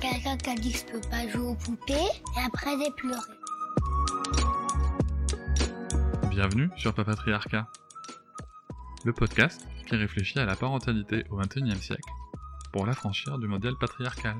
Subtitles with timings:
[0.00, 3.20] Quelqu'un qui a dit que je peux pas jouer aux poupées et après j'ai pleuré.
[6.28, 7.66] Bienvenue sur Papatriarcat,
[9.06, 12.10] le podcast qui réfléchit à la parentalité au XXIe siècle
[12.72, 14.36] pour l'affranchir du modèle patriarcal.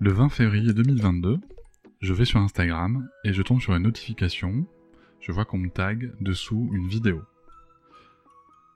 [0.00, 1.38] Le 20 février 2022,
[2.00, 4.66] je vais sur Instagram et je tombe sur une notification.
[5.20, 7.22] Je vois qu'on me tag dessous une vidéo.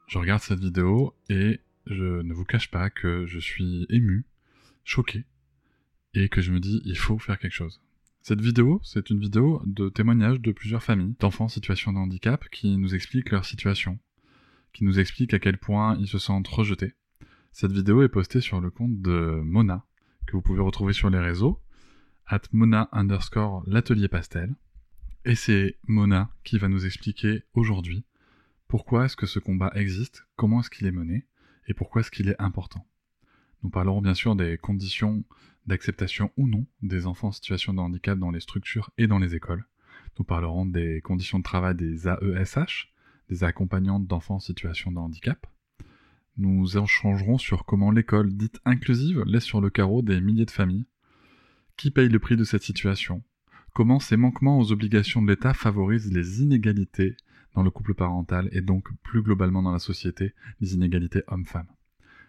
[0.07, 4.25] Je regarde cette vidéo et je ne vous cache pas que je suis ému,
[4.85, 5.25] choqué,
[6.15, 7.81] et que je me dis il faut faire quelque chose.
[8.23, 12.49] Cette vidéo, c'est une vidéo de témoignage de plusieurs familles d'enfants en situation de handicap
[12.51, 13.99] qui nous expliquent leur situation,
[14.73, 16.95] qui nous expliquent à quel point ils se sentent rejetés.
[17.53, 19.87] Cette vidéo est postée sur le compte de Mona,
[20.27, 21.61] que vous pouvez retrouver sur les réseaux,
[22.27, 24.55] at Mona underscore l'atelier pastel.
[25.25, 28.05] Et c'est Mona qui va nous expliquer aujourd'hui
[28.69, 31.27] pourquoi est-ce que ce combat existe, comment est-ce qu'il est mené,
[31.67, 32.87] et pourquoi est-ce qu'il est important.
[33.63, 35.25] Nous parlerons bien sûr des conditions
[35.69, 39.37] d'acceptation ou non des enfants en situation de handicap dans les structures et dans les
[39.37, 39.67] écoles.
[40.19, 42.93] Nous parlerons des conditions de travail des AESH,
[43.29, 45.47] des accompagnantes d'enfants en situation de handicap.
[46.39, 50.87] Nous échangerons sur comment l'école dite inclusive laisse sur le carreau des milliers de familles.
[51.77, 53.23] Qui paye le prix de cette situation
[53.75, 57.17] Comment ces manquements aux obligations de l'État favorisent les inégalités
[57.55, 61.69] dans le couple parental et donc plus globalement dans la société, les inégalités hommes-femmes.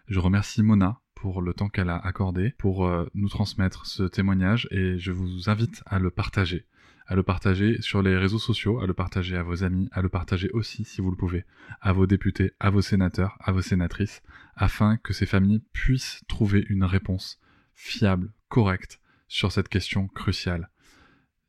[0.06, 4.66] Je remercie Mona pour le temps qu'elle a accordé pour euh, nous transmettre ce témoignage
[4.70, 6.64] et je vous invite à le partager.
[7.06, 10.08] À le partager sur les réseaux sociaux, à le partager à vos amis, à le
[10.08, 11.44] partager aussi, si vous le pouvez,
[11.82, 14.22] à vos députés, à vos sénateurs, à vos sénatrices,
[14.56, 17.38] afin que ces familles puissent trouver une réponse
[17.74, 20.70] fiable, correcte, sur cette question cruciale.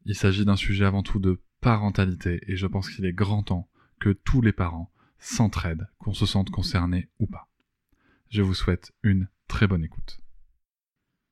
[0.03, 3.69] Il s'agit d'un sujet avant tout de parentalité et je pense qu'il est grand temps
[4.01, 7.47] que tous les parents s'entraident, qu'on se sente concerné ou pas.
[8.29, 10.17] Je vous souhaite une très bonne écoute.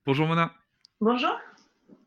[0.06, 0.54] Bonjour Mona.
[1.00, 1.32] Bonjour.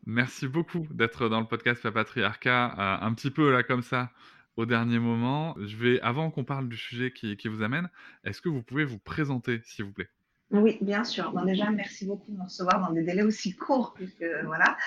[0.05, 4.11] Merci beaucoup d'être dans le podcast Papatriarcat, euh, un petit peu là comme ça
[4.55, 5.55] au dernier moment.
[5.57, 7.89] Je vais, avant qu'on parle du sujet qui, qui vous amène,
[8.25, 10.09] est-ce que vous pouvez vous présenter, s'il vous plaît?
[10.51, 11.31] Oui, bien sûr.
[11.31, 13.95] Bon, déjà, merci beaucoup de me recevoir dans des délais aussi courts.
[13.95, 14.77] Puisque, voilà.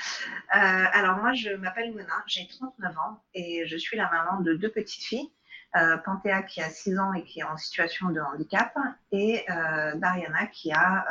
[0.55, 4.55] Euh, alors, moi, je m'appelle Mona, j'ai 39 ans et je suis la maman de
[4.55, 5.29] deux petites filles.
[5.77, 8.75] Euh, Panthéa qui a 6 ans et qui est en situation de handicap
[9.13, 11.05] et euh, Dariana qui a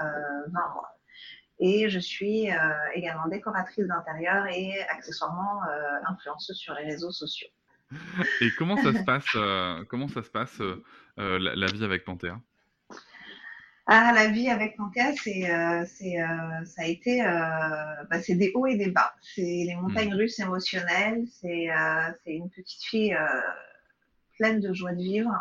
[0.47, 0.91] 20 mois.
[1.59, 2.49] Et je suis
[2.93, 5.61] également décoratrice d'intérieur et accessoirement
[6.05, 7.47] influenceuse sur les réseaux sociaux.
[8.41, 10.59] Et comment ça se passe, comment ça se passe
[11.15, 12.37] la, la, vie avec Panthéa
[13.87, 18.33] ah, la vie avec Panthéa, c'est, euh, c'est, euh, ça a été, euh, bah, c'est
[18.33, 19.13] des hauts et des bas.
[19.21, 20.17] C'est les montagnes mmh.
[20.17, 21.25] russes émotionnelles.
[21.29, 23.41] C'est, euh, c'est une petite fille euh,
[24.37, 25.33] pleine de joie de vivre,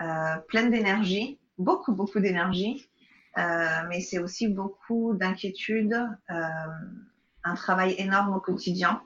[0.00, 2.88] euh, pleine d'énergie, beaucoup, beaucoup d'énergie.
[3.36, 5.94] mais c'est aussi beaucoup d'inquiétude,
[6.28, 9.02] un travail énorme au quotidien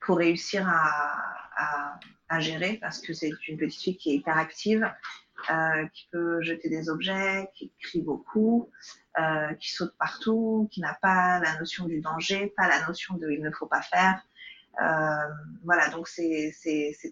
[0.00, 4.90] pour réussir à, gérer parce que c'est une petite fille qui est hyper active
[5.50, 8.70] euh, qui peut jeter des objets, qui crie beaucoup,
[9.18, 13.28] euh, qui saute partout, qui n'a pas la notion du danger, pas la notion de
[13.30, 14.22] il ne faut pas faire.
[14.82, 15.28] Euh,
[15.64, 16.52] voilà, donc c'est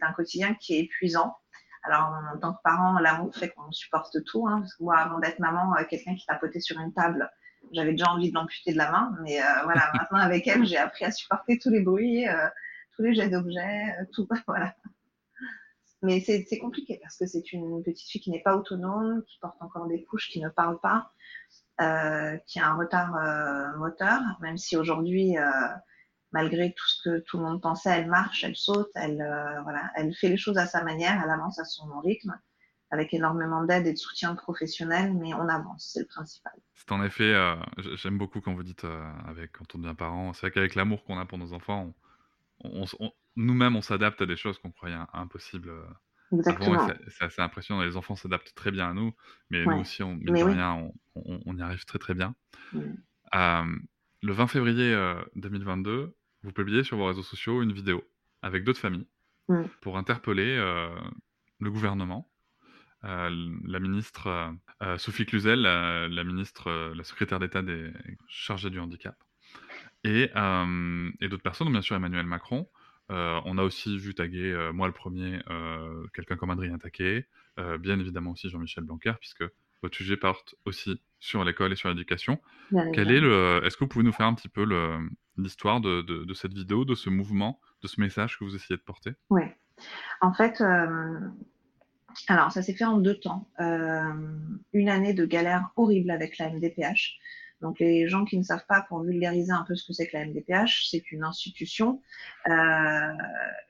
[0.02, 1.36] un quotidien qui est épuisant.
[1.84, 4.46] Alors, en tant que parent, l'amour fait qu'on supporte tout.
[4.46, 7.28] Hein, parce que moi, avant d'être maman, euh, quelqu'un qui tapotait sur une table,
[7.72, 9.16] j'avais déjà envie de l'amputer de la main.
[9.22, 12.26] Mais euh, voilà, maintenant avec elle, j'ai appris à supporter tous les bruits,
[12.94, 14.28] tous les jets d'objets, tout.
[14.46, 14.74] Voilà.
[16.02, 19.62] Mais c'est compliqué parce que c'est une petite fille qui n'est pas autonome, qui porte
[19.62, 21.12] encore des couches, qui ne parle pas,
[21.80, 25.50] euh, qui a un retard euh, moteur, même si aujourd'hui, euh,
[26.32, 29.90] malgré tout ce que tout le monde pensait, elle marche, elle saute, elle, euh, voilà,
[29.96, 32.38] elle fait les choses à sa manière, elle avance à son rythme,
[32.90, 36.52] avec énormément d'aide et de soutien professionnel, mais on avance, c'est le principal.
[36.74, 37.56] C'est en effet, euh,
[37.96, 38.86] j'aime beaucoup quand vous dites
[39.26, 41.94] avec quand on devient parent, c'est vrai qu'avec l'amour qu'on a pour nos enfants,
[42.64, 45.70] on, on, nous-mêmes, on s'adapte à des choses qu'on croyait impossibles.
[45.70, 45.84] Euh,
[46.32, 46.88] Exactement.
[47.08, 47.82] c'est assez impressionnant.
[47.82, 49.12] Les enfants s'adaptent très bien à nous,
[49.50, 52.34] mais nous aussi, on, rien, on, y arrive très très bien.
[52.72, 52.80] Mmh.
[54.22, 58.04] le 20 février 2022, euh, vous publiez sur vos réseaux sociaux une vidéo
[58.42, 59.06] avec d'autres familles
[59.48, 59.62] mmh.
[59.80, 60.88] pour interpeller euh,
[61.60, 62.28] le gouvernement,
[63.02, 64.54] la ministre
[64.96, 67.90] Sophie Cluzel, la, ministre, la secrétaire d'État des
[68.28, 69.16] chargée du handicap,
[70.04, 72.68] Et, et d'autres personnes, bien sûr Emmanuel Macron.
[73.08, 75.40] on a aussi vu taguer, moi le premier,
[76.14, 77.26] quelqu'un comme Adrien Taquet,
[77.80, 79.44] bien évidemment aussi Jean-Michel Blanquer, puisque
[79.82, 82.40] votre sujet porte aussi sur l'école et sur l'éducation.
[82.94, 84.64] Quel est le, est-ce que vous pouvez nous faire un petit peu
[85.36, 89.12] l'histoire de, cette vidéo, de ce mouvement, de ce message que vous essayez de porter?
[89.30, 89.42] Oui.
[90.20, 91.18] En fait, euh,
[92.28, 93.48] alors ça s'est fait en deux temps.
[93.60, 94.12] Euh,
[94.72, 97.18] une année de galère horrible avec la MDPH.
[97.60, 100.16] Donc les gens qui ne savent pas, pour vulgariser un peu ce que c'est que
[100.16, 102.02] la MDPH, c'est une institution
[102.48, 103.12] euh,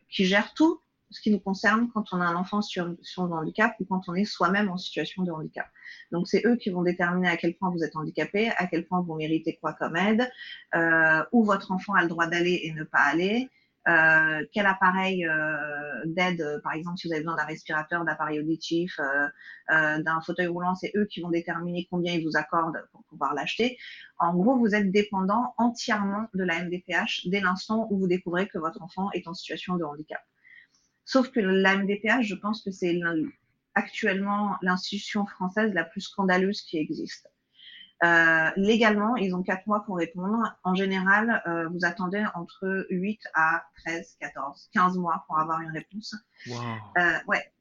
[0.08, 0.81] qui gère tout
[1.12, 4.03] ce qui nous concerne quand on a un enfant en situation de handicap ou quand
[4.09, 5.67] on est soi-même en situation de handicap.
[6.11, 9.00] Donc c'est eux qui vont déterminer à quel point vous êtes handicapé, à quel point
[9.00, 10.31] vous méritez quoi comme aide,
[10.75, 13.49] euh, où votre enfant a le droit d'aller et ne pas aller,
[13.88, 18.99] euh, quel appareil euh, d'aide, par exemple si vous avez besoin d'un respirateur, d'appareil auditif,
[19.69, 23.79] d'un fauteuil roulant, c'est eux qui vont déterminer combien ils vous accordent pour pouvoir l'acheter.
[24.19, 28.58] En gros, vous êtes dépendant entièrement de la MDPH dès l'instant où vous découvrez que
[28.58, 30.20] votre enfant est en situation de handicap.
[31.05, 32.99] Sauf que la MDPH, je pense que c'est
[33.75, 37.29] actuellement l'institution française la plus scandaleuse qui existe.
[38.05, 40.57] Euh, légalement, ils ont quatre mois pour répondre.
[40.65, 45.71] En général, euh, vous attendez entre 8 à 13, 14, 15 mois pour avoir une
[45.71, 46.15] réponse.
[46.49, 46.57] Wow.
[46.99, 47.53] Euh, ouais.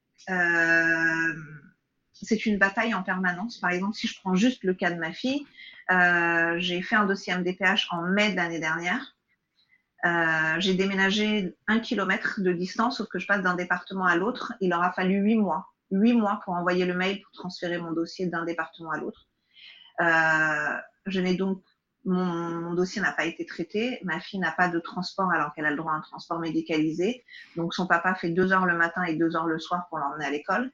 [2.14, 3.60] C'est une bataille en permanence.
[3.60, 5.46] Par exemple, si je prends juste le cas de ma fille,
[5.90, 9.16] j'ai fait un dossier MDPH en mai de l'année dernière.
[10.06, 14.54] Euh, j'ai déménagé un kilomètre de distance, sauf que je passe d'un département à l'autre.
[14.60, 18.26] Il aura fallu huit mois, huit mois pour envoyer le mail pour transférer mon dossier
[18.26, 19.28] d'un département à l'autre.
[20.02, 21.62] Euh, je n'ai donc
[22.04, 24.00] mon, dossier n'a pas été traité.
[24.04, 27.24] Ma fille n'a pas de transport alors qu'elle a le droit à un transport médicalisé.
[27.56, 30.26] Donc son papa fait deux heures le matin et deux heures le soir pour l'emmener
[30.26, 30.72] à l'école.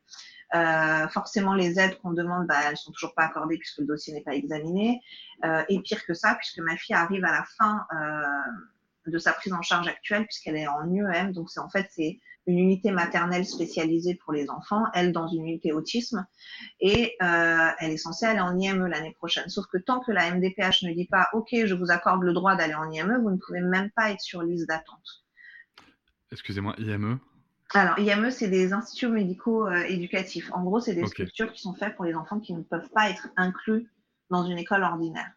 [0.56, 4.14] Euh, forcément, les aides qu'on demande, bah, elles sont toujours pas accordées puisque le dossier
[4.14, 5.02] n'est pas examiné.
[5.44, 8.52] Euh, et pire que ça, puisque ma fille arrive à la fin euh,
[9.08, 11.32] de sa prise en charge actuelle puisqu'elle est en UEM.
[11.34, 15.46] Donc c'est en fait c'est une unité maternelle spécialisée pour les enfants, elle dans une
[15.46, 16.26] unité autisme,
[16.80, 19.50] et euh, elle est censée aller en IME l'année prochaine.
[19.50, 22.56] Sauf que tant que la MDPH ne dit pas OK, je vous accorde le droit
[22.56, 25.26] d'aller en IME, vous ne pouvez même pas être sur liste d'attente.
[26.32, 27.20] Excusez-moi, IME
[27.74, 30.50] alors, IME, c'est des instituts médicaux euh, éducatifs.
[30.54, 33.10] En gros, c'est des structures qui sont faites pour les enfants qui ne peuvent pas
[33.10, 33.92] être inclus
[34.30, 35.30] dans une école ordinaire.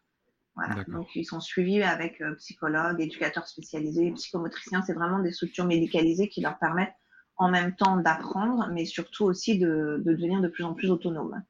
[0.89, 4.83] Donc, ils sont suivis avec euh, psychologues, éducateurs spécialisés, psychomotriciens.
[4.83, 6.95] C'est vraiment des structures médicalisées qui leur permettent
[7.37, 11.43] en même temps d'apprendre, mais surtout aussi de, devenir de plus en plus autonomes.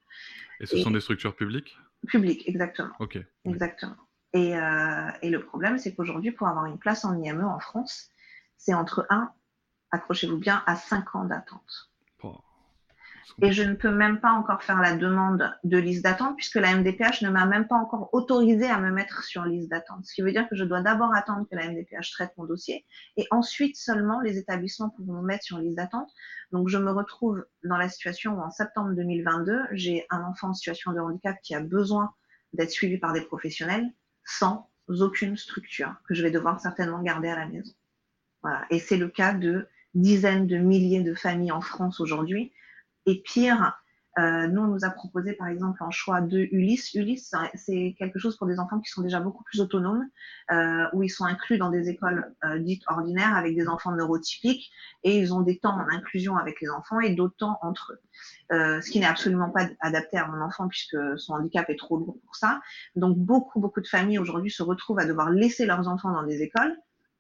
[0.60, 1.76] Et ce sont des structures publiques?
[2.06, 2.94] Publiques, exactement.
[3.00, 3.18] Ok.
[3.44, 3.96] Exactement.
[4.32, 8.10] Et, euh, et, le problème, c'est qu'aujourd'hui, pour avoir une place en IME en France,
[8.56, 9.32] c'est entre 1,
[9.90, 11.89] accrochez-vous bien, à 5 ans d'attente.
[13.42, 16.74] Et je ne peux même pas encore faire la demande de liste d'attente puisque la
[16.74, 20.04] MDPH ne m'a même pas encore autorisé à me mettre sur liste d'attente.
[20.04, 22.84] Ce qui veut dire que je dois d'abord attendre que la MDPH traite mon dossier
[23.16, 26.10] et ensuite seulement les établissements pourront me mettre sur liste d'attente.
[26.52, 30.54] Donc je me retrouve dans la situation où en septembre 2022, j'ai un enfant en
[30.54, 32.12] situation de handicap qui a besoin
[32.52, 33.90] d'être suivi par des professionnels
[34.24, 37.72] sans aucune structure que je vais devoir certainement garder à la maison.
[38.42, 38.64] Voilà.
[38.70, 42.52] Et c'est le cas de dizaines de milliers de familles en France aujourd'hui
[43.10, 43.74] et pire,
[44.18, 46.94] euh, nous, on nous a proposé par exemple un choix de Ulysse.
[46.94, 50.04] Ulysse, c'est quelque chose pour des enfants qui sont déjà beaucoup plus autonomes,
[50.50, 54.70] euh, où ils sont inclus dans des écoles euh, dites ordinaires avec des enfants neurotypiques
[55.04, 58.80] et ils ont des temps en inclusion avec les enfants et d'autres temps entre eux.
[58.82, 62.18] Ce qui n'est absolument pas adapté à mon enfant puisque son handicap est trop lourd
[62.24, 62.60] pour ça.
[62.96, 66.42] Donc beaucoup, beaucoup de familles aujourd'hui se retrouvent à devoir laisser leurs enfants dans des
[66.42, 66.76] écoles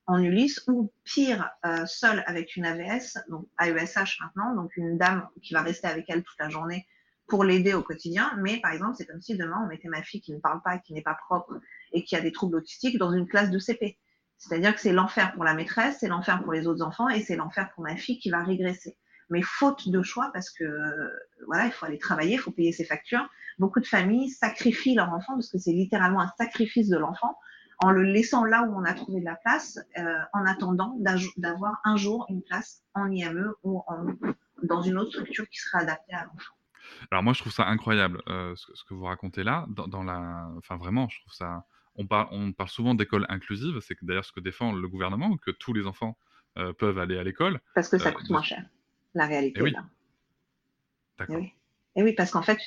[0.06, 5.28] en Ulysse ou pire, euh, seule avec une AVS, donc AESH maintenant, donc une dame
[5.42, 6.86] qui va rester avec elle toute la journée
[7.28, 8.32] pour l'aider au quotidien.
[8.38, 10.78] Mais par exemple, c'est comme si demain on mettait ma fille qui ne parle pas,
[10.78, 11.60] qui n'est pas propre
[11.92, 13.98] et qui a des troubles autistiques dans une classe de CP.
[14.36, 17.36] C'est-à-dire que c'est l'enfer pour la maîtresse, c'est l'enfer pour les autres enfants et c'est
[17.36, 18.96] l'enfer pour ma fille qui va régresser.
[19.28, 20.64] Mais faute de choix, parce que
[21.46, 23.28] voilà, il faut aller travailler, il faut payer ses factures.
[23.58, 27.36] Beaucoup de familles sacrifient leur enfant parce que c'est littéralement un sacrifice de l'enfant
[27.80, 30.96] en le laissant là où on a trouvé de la place, euh, en attendant
[31.36, 33.82] d'avoir un jour une place en IME ou
[34.62, 36.54] dans une autre structure qui serait adaptée à l'enfant.
[37.10, 39.66] Alors moi, je trouve ça incroyable euh, ce, que vous racontez là.
[39.68, 41.64] Dans, la, enfin vraiment, je trouve ça.
[41.96, 43.80] On parle, on parle souvent d'école inclusive.
[43.80, 46.18] C'est d'ailleurs ce que défend le gouvernement, que tous les enfants
[46.58, 47.60] euh, peuvent aller à l'école.
[47.74, 48.62] Parce que ça coûte moins cher,
[49.14, 49.60] la réalité.
[49.60, 49.70] Et oui.
[49.70, 49.84] Là.
[51.18, 51.36] D'accord.
[51.36, 51.54] Et oui.
[51.96, 52.60] Et oui, parce qu'en fait,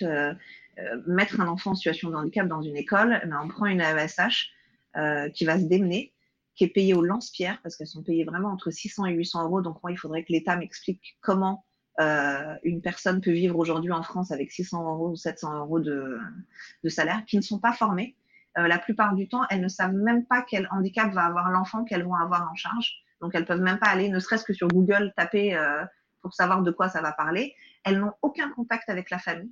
[1.08, 3.80] mettre un enfant en situation de handicap dans une école, eh ben, on prend une
[3.80, 4.52] AESH
[4.98, 6.14] euh, qui va se démener,
[6.56, 9.62] qui est payée au lance-pierre, parce qu'elles sont payées vraiment entre 600 et 800 euros.
[9.62, 11.66] Donc moi, il faudrait que l'État m'explique comment
[12.00, 16.20] euh, une personne peut vivre aujourd'hui en France avec 600 euros ou 700 euros de,
[16.84, 18.16] de salaire, qui ne sont pas formés.
[18.58, 21.84] euh, la plupart du temps, elles ne savent même pas quel handicap va avoir l'enfant
[21.86, 22.94] qu'elles vont avoir en charge.
[23.22, 25.84] Donc, elles peuvent même pas aller, ne serait-ce que sur Google, taper euh,
[26.22, 27.56] pour savoir de quoi ça va parler.
[27.84, 29.52] Elles n'ont aucun contact avec la famille.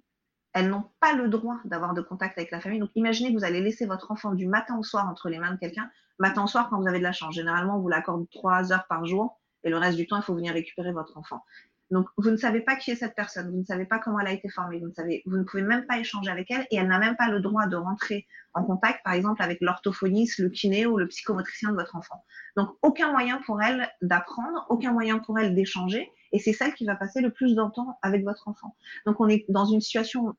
[0.53, 2.79] Elles n'ont pas le droit d'avoir de contact avec la famille.
[2.79, 5.53] Donc, imaginez que vous allez laisser votre enfant du matin au soir entre les mains
[5.53, 5.89] de quelqu'un.
[6.19, 7.33] Matin au soir, quand vous avez de la chance.
[7.33, 10.35] Généralement, on vous l'accorde trois heures par jour et le reste du temps, il faut
[10.35, 11.43] venir récupérer votre enfant.
[11.91, 14.27] Donc, vous ne savez pas qui est cette personne, vous ne savez pas comment elle
[14.27, 16.77] a été formée, vous ne, savez, vous ne pouvez même pas échanger avec elle et
[16.77, 20.49] elle n'a même pas le droit de rentrer en contact, par exemple, avec l'orthophoniste, le
[20.49, 22.23] kiné ou le psychomotricien de votre enfant.
[22.55, 26.85] Donc, aucun moyen pour elle d'apprendre, aucun moyen pour elle d'échanger et c'est celle qui
[26.85, 28.75] va passer le plus de temps avec votre enfant.
[29.05, 30.35] Donc, on est dans une situation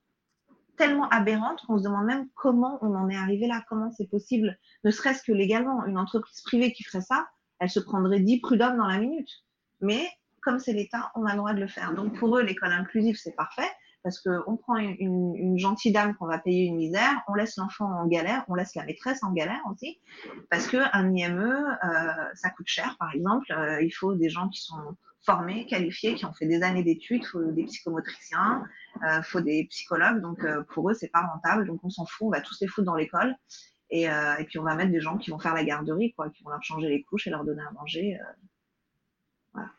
[0.76, 4.58] tellement aberrante qu'on se demande même comment on en est arrivé là, comment c'est possible,
[4.84, 5.84] ne serait-ce que légalement.
[5.86, 7.26] Une entreprise privée qui ferait ça,
[7.58, 9.30] elle se prendrait 10 prud'hommes dans la minute.
[9.80, 10.08] Mais
[10.40, 11.94] comme c'est l'État, on a le droit de le faire.
[11.94, 13.70] Donc pour eux, l'école inclusive, c'est parfait
[14.02, 18.06] parce qu'on prend une, gentille dame qu'on va payer une misère, on laisse l'enfant en
[18.06, 20.00] galère, on laisse la maîtresse en galère aussi,
[20.50, 23.52] parce qu'un IME, euh, ça coûte cher, par exemple.
[23.52, 27.22] Euh, il faut des gens qui sont formés, qualifiés, qui ont fait des années d'études,
[27.22, 28.64] il faut des psychomotriciens,
[28.96, 30.20] il euh, faut des psychologues.
[30.20, 32.66] Donc euh, pour eux, c'est pas rentable, donc on s'en fout, on va tous les
[32.66, 33.34] foutre dans l'école.
[33.90, 36.30] Et, euh, et, puis on va mettre des gens qui vont faire la garderie, quoi,
[36.30, 38.16] qui vont leur changer les couches et leur donner à manger.
[39.52, 39.70] voilà.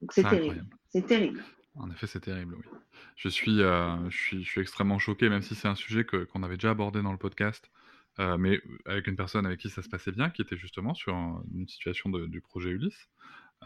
[0.00, 0.64] Donc c'est terrible.
[0.90, 1.42] C'est terrible.
[1.78, 2.78] En effet, c'est terrible, oui.
[3.16, 6.24] Je suis, euh, je suis, je suis extrêmement choqué, même si c'est un sujet que,
[6.24, 7.70] qu'on avait déjà abordé dans le podcast,
[8.18, 11.14] euh, mais avec une personne avec qui ça se passait bien, qui était justement sur
[11.14, 13.08] un- une situation de- du projet Ulysse,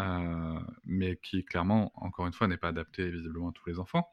[0.01, 4.09] euh, mais qui clairement, encore une fois, n'est pas adapté visiblement à tous les enfants.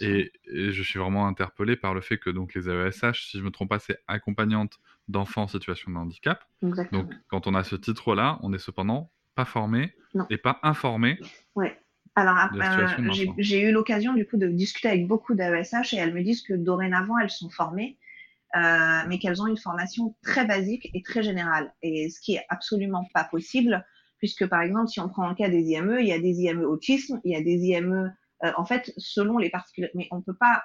[0.00, 3.44] Et, et je suis vraiment interpellé par le fait que donc les AESH, si je
[3.44, 6.44] me trompe pas, c'est accompagnante d'enfants en situation de handicap.
[6.62, 7.02] Exactement.
[7.02, 10.26] Donc quand on a ce titre-là, on est cependant pas formé Non.
[10.30, 11.20] et pas informé
[11.54, 11.78] Ouais.
[12.16, 12.88] Alors, euh,
[13.38, 16.54] j'ai eu l'occasion du coup de discuter avec beaucoup d'AESH et elles me disent que
[16.54, 17.98] dorénavant elles sont formées,
[18.56, 21.72] euh, mais qu'elles ont une formation très basique et très générale.
[21.82, 23.86] Et ce qui est absolument pas possible,
[24.20, 26.62] puisque par exemple, si on prend le cas des IME, il y a des IME
[26.62, 30.36] autisme, il y a des IME, euh, en fait, selon les particularités, mais on peut
[30.36, 30.62] pas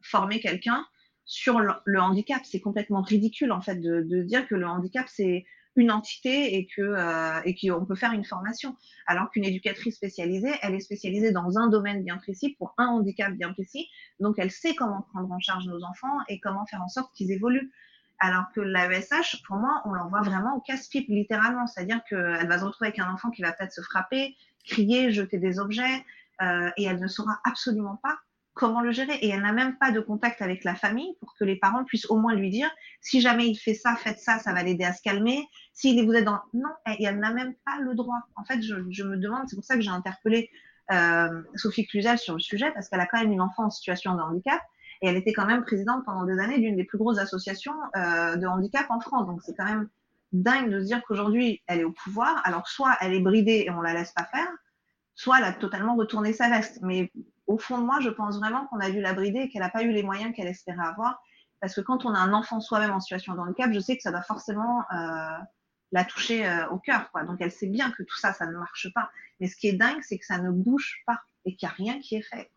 [0.00, 0.86] former quelqu'un
[1.24, 2.42] sur le, handicap.
[2.44, 5.44] C'est complètement ridicule en fait de, de dire que le handicap c'est
[5.76, 8.76] une entité et que euh, et qu'on peut faire une formation.
[9.06, 13.32] Alors qu'une éducatrice spécialisée, elle est spécialisée dans un domaine bien précis pour un handicap
[13.34, 13.88] bien précis,
[14.20, 17.30] donc elle sait comment prendre en charge nos enfants et comment faire en sorte qu'ils
[17.30, 17.70] évoluent.
[18.18, 21.66] Alors que l'AESH, pour moi, on l'envoie vraiment au casse-pipe, littéralement.
[21.66, 25.38] C'est-à-dire qu'elle va se retrouver avec un enfant qui va peut-être se frapper, crier, jeter
[25.38, 26.04] des objets,
[26.42, 28.18] euh, et elle ne saura absolument pas
[28.54, 29.14] comment le gérer.
[29.20, 32.10] Et elle n'a même pas de contact avec la famille pour que les parents puissent
[32.10, 32.70] au moins lui dire
[33.00, 35.46] si jamais il fait ça, faites ça, ça va l'aider à se calmer.
[35.74, 36.40] S'il vous êtes dans.
[36.54, 38.18] Non, elle n'a même pas le droit.
[38.34, 40.50] En fait, je, je me demande, c'est pour ça que j'ai interpellé
[40.90, 44.14] euh, Sophie Cluzel sur le sujet, parce qu'elle a quand même une enfant en situation
[44.14, 44.60] de handicap.
[45.02, 48.36] Et elle était quand même présidente pendant des années d'une des plus grosses associations euh,
[48.36, 49.26] de handicap en France.
[49.26, 49.88] Donc c'est quand même
[50.32, 52.40] dingue de se dire qu'aujourd'hui elle est au pouvoir.
[52.44, 54.48] Alors soit elle est bridée et on la laisse pas faire,
[55.14, 56.78] soit elle a totalement retourné sa veste.
[56.82, 57.10] Mais
[57.46, 59.70] au fond de moi, je pense vraiment qu'on a dû la brider et qu'elle n'a
[59.70, 61.22] pas eu les moyens qu'elle espérait avoir.
[61.60, 64.02] Parce que quand on a un enfant soi-même en situation de handicap, je sais que
[64.02, 65.38] ça doit forcément euh,
[65.92, 67.10] la toucher euh, au cœur.
[67.26, 69.10] Donc elle sait bien que tout ça, ça ne marche pas.
[69.40, 71.74] Mais ce qui est dingue, c'est que ça ne bouge pas et qu'il n'y a
[71.74, 72.50] rien qui est fait.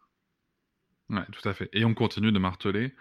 [1.10, 1.70] Ouais, tout à fait.
[1.74, 2.94] Et on continue de marteler.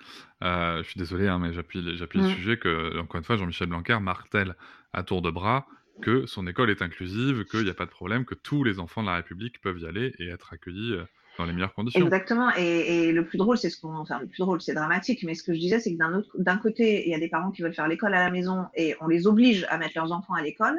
[0.42, 3.68] Euh, je suis désolé, hein, mais j'appuie, j'appuie le sujet que, encore une fois, Jean-Michel
[3.68, 4.54] Blanquer martèle
[4.92, 5.66] à tour de bras
[6.00, 9.02] que son école est inclusive, qu'il n'y a pas de problème, que tous les enfants
[9.02, 11.04] de la République peuvent y aller et être accueillis euh,
[11.38, 12.04] dans les meilleures conditions.
[12.04, 12.50] Exactement.
[12.56, 15.22] Et, et le plus drôle, c'est ce qu'on, enfin, le plus drôle, c'est dramatique.
[15.24, 17.28] Mais ce que je disais, c'est que d'un autre, d'un côté, il y a des
[17.28, 20.12] parents qui veulent faire l'école à la maison et on les oblige à mettre leurs
[20.12, 20.78] enfants à l'école.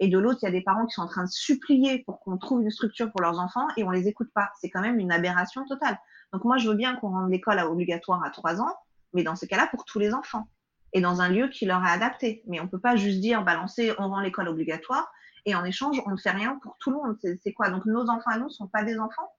[0.00, 2.20] Et de l'autre, il y a des parents qui sont en train de supplier pour
[2.20, 4.50] qu'on trouve une structure pour leurs enfants et on les écoute pas.
[4.60, 5.98] C'est quand même une aberration totale.
[6.32, 8.74] Donc moi, je veux bien qu'on rende l'école obligatoire à trois ans,
[9.12, 10.48] mais dans ces cas-là, pour tous les enfants
[10.92, 12.42] et dans un lieu qui leur est adapté.
[12.46, 15.10] Mais on peut pas juste dire balancer, on rend l'école obligatoire
[15.44, 17.16] et en échange, on ne fait rien pour tout le monde.
[17.42, 17.70] C'est, quoi?
[17.70, 19.32] Donc nos enfants à nous sont pas des enfants?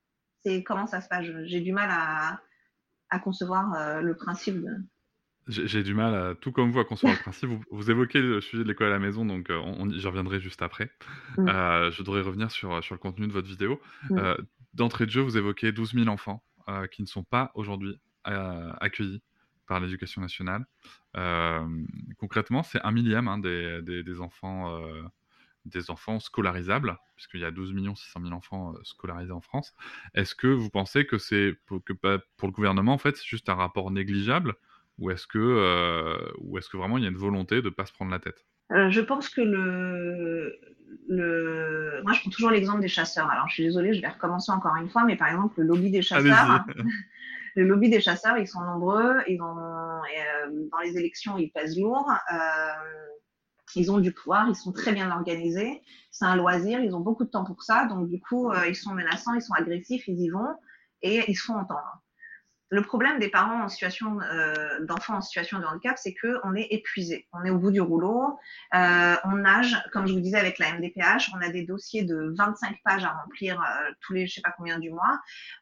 [0.44, 1.26] C'est comment ça se passe?
[1.46, 2.40] J'ai du mal à,
[3.10, 4.62] à concevoir euh, le principe.
[4.62, 4.78] De...
[5.48, 7.50] J'ai du mal, à, tout comme vous, à concevoir le principe.
[7.50, 9.60] Vous, vous évoquez le sujet de l'école à la maison, donc euh,
[9.92, 10.92] j'y reviendrai juste après.
[11.38, 11.50] Mm.
[11.50, 13.82] Euh, je voudrais revenir sur, sur le contenu de votre vidéo.
[14.10, 14.18] Mm.
[14.18, 14.38] Euh,
[14.76, 18.72] D'entrée de jeu, vous évoquez 12 000 enfants euh, qui ne sont pas aujourd'hui euh,
[18.80, 19.24] accueillis
[19.68, 20.66] par l'éducation nationale.
[21.18, 21.68] Euh,
[22.18, 24.80] concrètement, c'est un millième hein, des, enfants,
[25.66, 29.74] des enfants scolarisables, puisqu'il y a 12 600 000 enfants scolarisés en France.
[30.14, 33.50] Est-ce que vous pensez que c'est pour, que, pour le gouvernement, en fait, c'est juste
[33.50, 34.56] un rapport négligeable
[34.98, 37.86] ou est-ce que, ou est-ce que vraiment il y a une volonté de ne pas
[37.86, 38.46] se prendre la tête?
[38.72, 40.60] Euh, je pense que le,
[41.08, 42.02] le...
[42.04, 43.30] Moi, je prends toujours l'exemple des chasseurs.
[43.30, 45.92] Alors, je suis désolée, je vais recommencer encore une fois, mais par exemple, le lobby
[45.92, 46.66] des chasseurs.
[47.56, 51.78] Le lobby des chasseurs, ils sont nombreux, ils ont, euh, dans les élections, ils pèsent
[51.80, 52.38] lourd, euh,
[53.76, 57.26] ils ont du pouvoir, ils sont très bien organisés, c'est un loisir, ils ont beaucoup
[57.26, 60.30] de temps pour ça, donc du coup, ils sont menaçants, ils sont agressifs, ils y
[60.30, 60.56] vont
[61.02, 62.02] et ils se font entendre.
[62.72, 66.54] Le problème des parents en situation euh, d'enfants en situation de handicap, c'est que on
[66.54, 68.38] est épuisé, on est au bout du rouleau,
[68.76, 72.32] euh, on nage, comme je vous disais avec la MDPH, on a des dossiers de
[72.38, 75.20] 25 pages à remplir euh, tous les je sais pas combien du mois,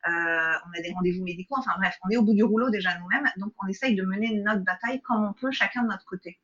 [0.10, 2.98] euh, on a des rendez-vous médicaux, enfin bref, on est au bout du rouleau déjà
[3.00, 6.38] nous-mêmes, donc on essaye de mener notre bataille comme on peut, chacun de notre côté.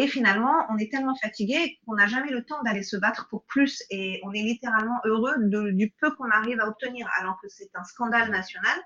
[0.00, 3.44] Et finalement, on est tellement fatigué qu'on n'a jamais le temps d'aller se battre pour
[3.44, 7.68] plus et on est littéralement heureux du peu qu'on arrive à obtenir alors que c'est
[7.74, 8.78] un scandale national.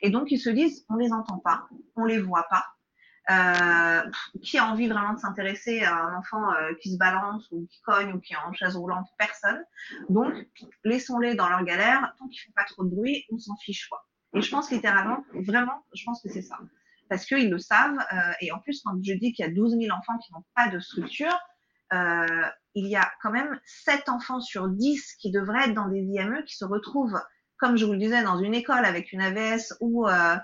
[0.00, 2.64] Et donc, ils se disent, on les entend pas, on les voit pas.
[3.30, 4.10] Euh,
[4.42, 7.82] qui a envie vraiment de s'intéresser à un enfant euh, qui se balance ou qui
[7.82, 9.08] cogne ou qui est en chaise roulante?
[9.18, 9.62] Personne.
[10.08, 10.32] Donc,
[10.84, 12.14] laissons-les dans leur galère.
[12.18, 14.06] Tant qu'ils font pas trop de bruit, on s'en fiche quoi.
[14.34, 16.58] Et je pense littéralement, vraiment, je pense que c'est ça
[17.12, 17.98] parce qu'ils le savent.
[17.98, 20.44] Euh, et en plus, quand je dis qu'il y a 12 000 enfants qui n'ont
[20.56, 21.38] pas de structure,
[21.92, 26.00] euh, il y a quand même 7 enfants sur 10 qui devraient être dans des
[26.00, 27.20] IME qui se retrouvent,
[27.58, 30.36] comme je vous le disais, dans une école avec une AVS ou, euh,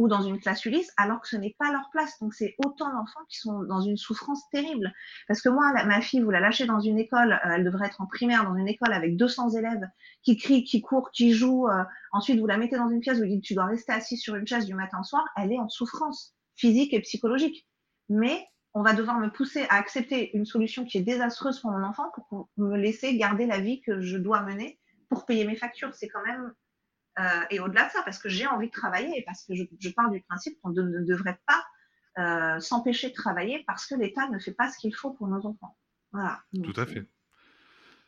[0.00, 2.18] ou dans une classe Ulysse, alors que ce n'est pas leur place.
[2.20, 4.90] Donc c'est autant d'enfants qui sont dans une souffrance terrible.
[5.28, 8.00] Parce que moi, ma fille, vous la lâchez dans une école, euh, elle devrait être
[8.00, 9.86] en primaire dans une école avec 200 élèves
[10.22, 11.68] qui crient, qui courent, qui jouent.
[11.68, 14.16] Euh, ensuite, vous la mettez dans une pièce, vous lui dites tu dois rester assis
[14.16, 15.22] sur une chaise du matin au soir.
[15.36, 17.68] Elle est en souffrance physique et psychologique.
[18.08, 21.84] Mais on va devoir me pousser à accepter une solution qui est désastreuse pour mon
[21.84, 24.80] enfant pour me laisser garder la vie que je dois mener
[25.10, 25.94] pour payer mes factures.
[25.94, 26.54] C'est quand même
[27.18, 29.64] euh, et au-delà de ça, parce que j'ai envie de travailler et parce que je,
[29.78, 31.64] je pars du principe qu'on ne, ne devrait pas
[32.18, 35.44] euh, s'empêcher de travailler parce que l'État ne fait pas ce qu'il faut pour nos
[35.46, 35.76] enfants.
[36.12, 36.40] Voilà.
[36.62, 37.06] Tout à fait.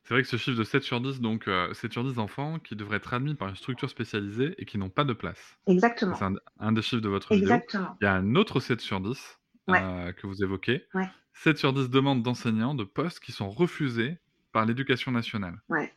[0.05, 2.59] C'est vrai que ce chiffre de 7 sur 10, donc euh, 7 sur 10 enfants
[2.59, 5.57] qui devraient être admis par une structure spécialisée et qui n'ont pas de place.
[5.69, 6.17] Exactement.
[6.17, 7.85] C'est un, un, des chiffres de votre Exactement.
[7.85, 7.97] vidéo.
[8.01, 9.81] Il y a un autre 7 sur 10 ouais.
[9.81, 10.87] euh, que vous évoquez.
[10.95, 11.09] Ouais.
[11.35, 14.19] 7 sur 10 demandes d'enseignants de postes qui sont refusés
[14.53, 15.63] par l'éducation nationale.
[15.69, 15.95] Ouais.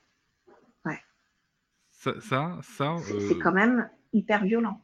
[2.05, 3.39] Ça, ça, ça c'est euh...
[3.41, 4.79] quand même hyper violent.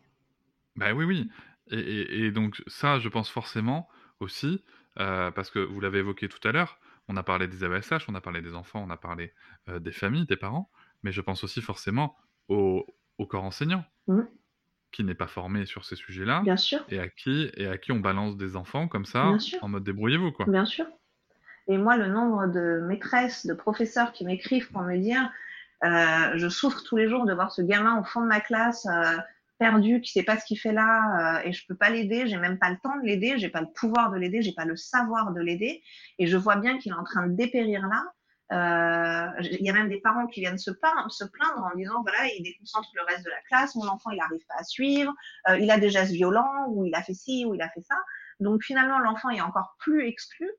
[0.75, 1.29] Bah oui, oui.
[1.69, 3.87] Et, et, et, donc ça, je pense forcément
[4.19, 4.63] aussi,
[4.97, 8.15] euh, parce que vous l'avez évoqué tout à l'heure, on a parlé des AESH, on
[8.15, 9.33] a parlé des enfants, on a parlé
[9.69, 10.71] euh, des familles, des parents,
[11.03, 12.87] mais je pense aussi forcément au,
[13.19, 14.21] au corps enseignant, mmh.
[14.91, 16.41] qui n'est pas formé sur ces sujets-là,
[16.89, 19.31] et à qui et à qui on balance des enfants comme ça,
[19.61, 20.47] en mode débrouillez-vous quoi.
[20.47, 20.87] Bien sûr.
[21.67, 25.29] Et moi, le nombre de maîtresses, de professeurs qui m'écrivent pour me dire,
[25.83, 28.85] euh, je souffre tous les jours de voir ce gamin au fond de ma classe.
[28.85, 29.17] Euh,
[29.57, 32.37] perdu, qui sait pas ce qu'il fait là, euh, et je peux pas l'aider, j'ai
[32.37, 34.75] même pas le temps de l'aider, j'ai pas le pouvoir de l'aider, j'ai pas le
[34.75, 35.83] savoir de l'aider,
[36.17, 38.03] et je vois bien qu'il est en train de dépérir là.
[39.39, 42.25] Il y a même des parents qui viennent se plaindre, se plaindre en disant voilà,
[42.35, 45.13] il déconcentre le reste de la classe, mon enfant il arrive pas à suivre,
[45.59, 47.95] il a des gestes violents, ou il a fait ci, ou il a fait ça.
[48.39, 50.49] Donc finalement l'enfant est encore plus exclu.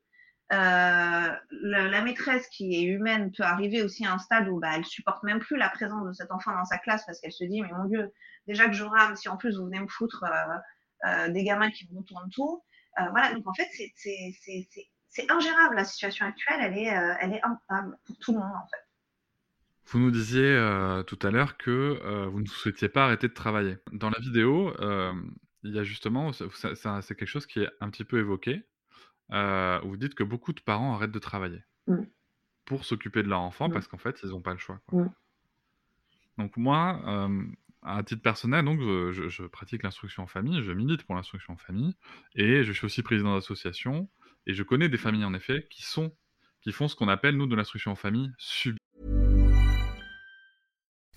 [0.53, 4.85] Euh, la, maîtresse qui est humaine peut arriver aussi à un stade où bah, elle
[4.85, 7.61] supporte même plus la présence de cet enfant dans sa classe parce qu'elle se dit
[7.61, 8.11] mais mon Dieu
[8.45, 11.71] déjà que je rame si en plus vous venez me foutre euh, euh, des gamins
[11.71, 12.63] qui me retournent tout.
[13.11, 18.33] Voilà donc en fait c'est ingérable la situation actuelle elle est elle infâme pour tout
[18.33, 18.85] le monde en fait.
[19.87, 20.55] Vous nous disiez
[21.07, 23.77] tout à l'heure que vous ne souhaitiez pas arrêter de travailler.
[23.93, 24.71] Dans la vidéo
[25.63, 28.63] il y a justement c'est quelque chose qui est un petit peu évoqué
[29.33, 32.03] euh, vous dites que beaucoup de parents arrêtent de travailler mmh.
[32.65, 33.73] pour s'occuper de leur enfant mmh.
[33.73, 34.79] parce qu'en fait, ils n'ont pas le choix.
[34.87, 35.03] Quoi.
[35.03, 35.13] Mmh.
[36.37, 37.43] Donc moi, euh,
[37.81, 41.57] à titre personnel, donc je, je pratique l'instruction en famille, je milite pour l'instruction en
[41.57, 41.95] famille
[42.35, 44.09] et je suis aussi président d'association
[44.45, 46.15] et je connais des familles en effet qui sont
[46.61, 48.79] qui font ce qu'on appelle nous de l'instruction en famille subie.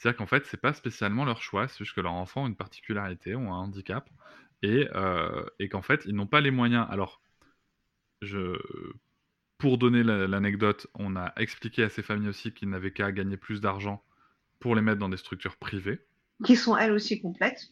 [0.00, 2.56] C'est-à-dire qu'en fait, c'est pas spécialement leur choix, c'est juste que leur enfant a une
[2.56, 4.08] particularité, ont un handicap,
[4.62, 6.86] et, euh, et qu'en fait, ils n'ont pas les moyens.
[6.88, 7.20] Alors,
[8.22, 8.56] je...
[9.58, 13.60] pour donner l'anecdote, on a expliqué à ces familles aussi qu'ils n'avaient qu'à gagner plus
[13.60, 14.02] d'argent
[14.58, 16.00] pour les mettre dans des structures privées.
[16.44, 17.70] Qui sont elles aussi complètes.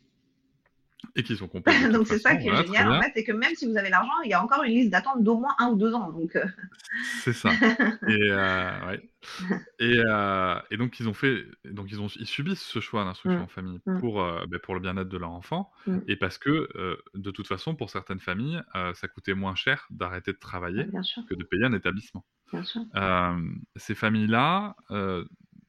[1.14, 1.72] Et qui sont complets.
[1.88, 3.76] de Donc c'est ça qui est voilà, génial en fait, c'est que même si vous
[3.76, 6.11] avez l'argent, il y a encore une liste d'attente d'au moins un ou deux ans.
[6.11, 6.44] Donc euh,
[7.20, 7.50] C'est ça.
[8.08, 9.11] Et, euh, ouais.
[9.80, 13.40] et, euh, et donc ils ont fait, donc ils ont, ils subissent ce choix d'instruction
[13.40, 13.42] Mm.
[13.44, 13.98] en famille Mm.
[14.00, 15.98] pour, ben, pour le bien-être de leur enfant Mm.
[16.08, 16.68] et parce que
[17.14, 18.61] de toute façon pour certaines familles
[18.94, 20.87] ça coûtait moins cher d'arrêter de travailler
[21.28, 22.24] que de payer un établissement.
[22.52, 22.82] bien sûr.
[23.76, 24.76] Ces familles-là,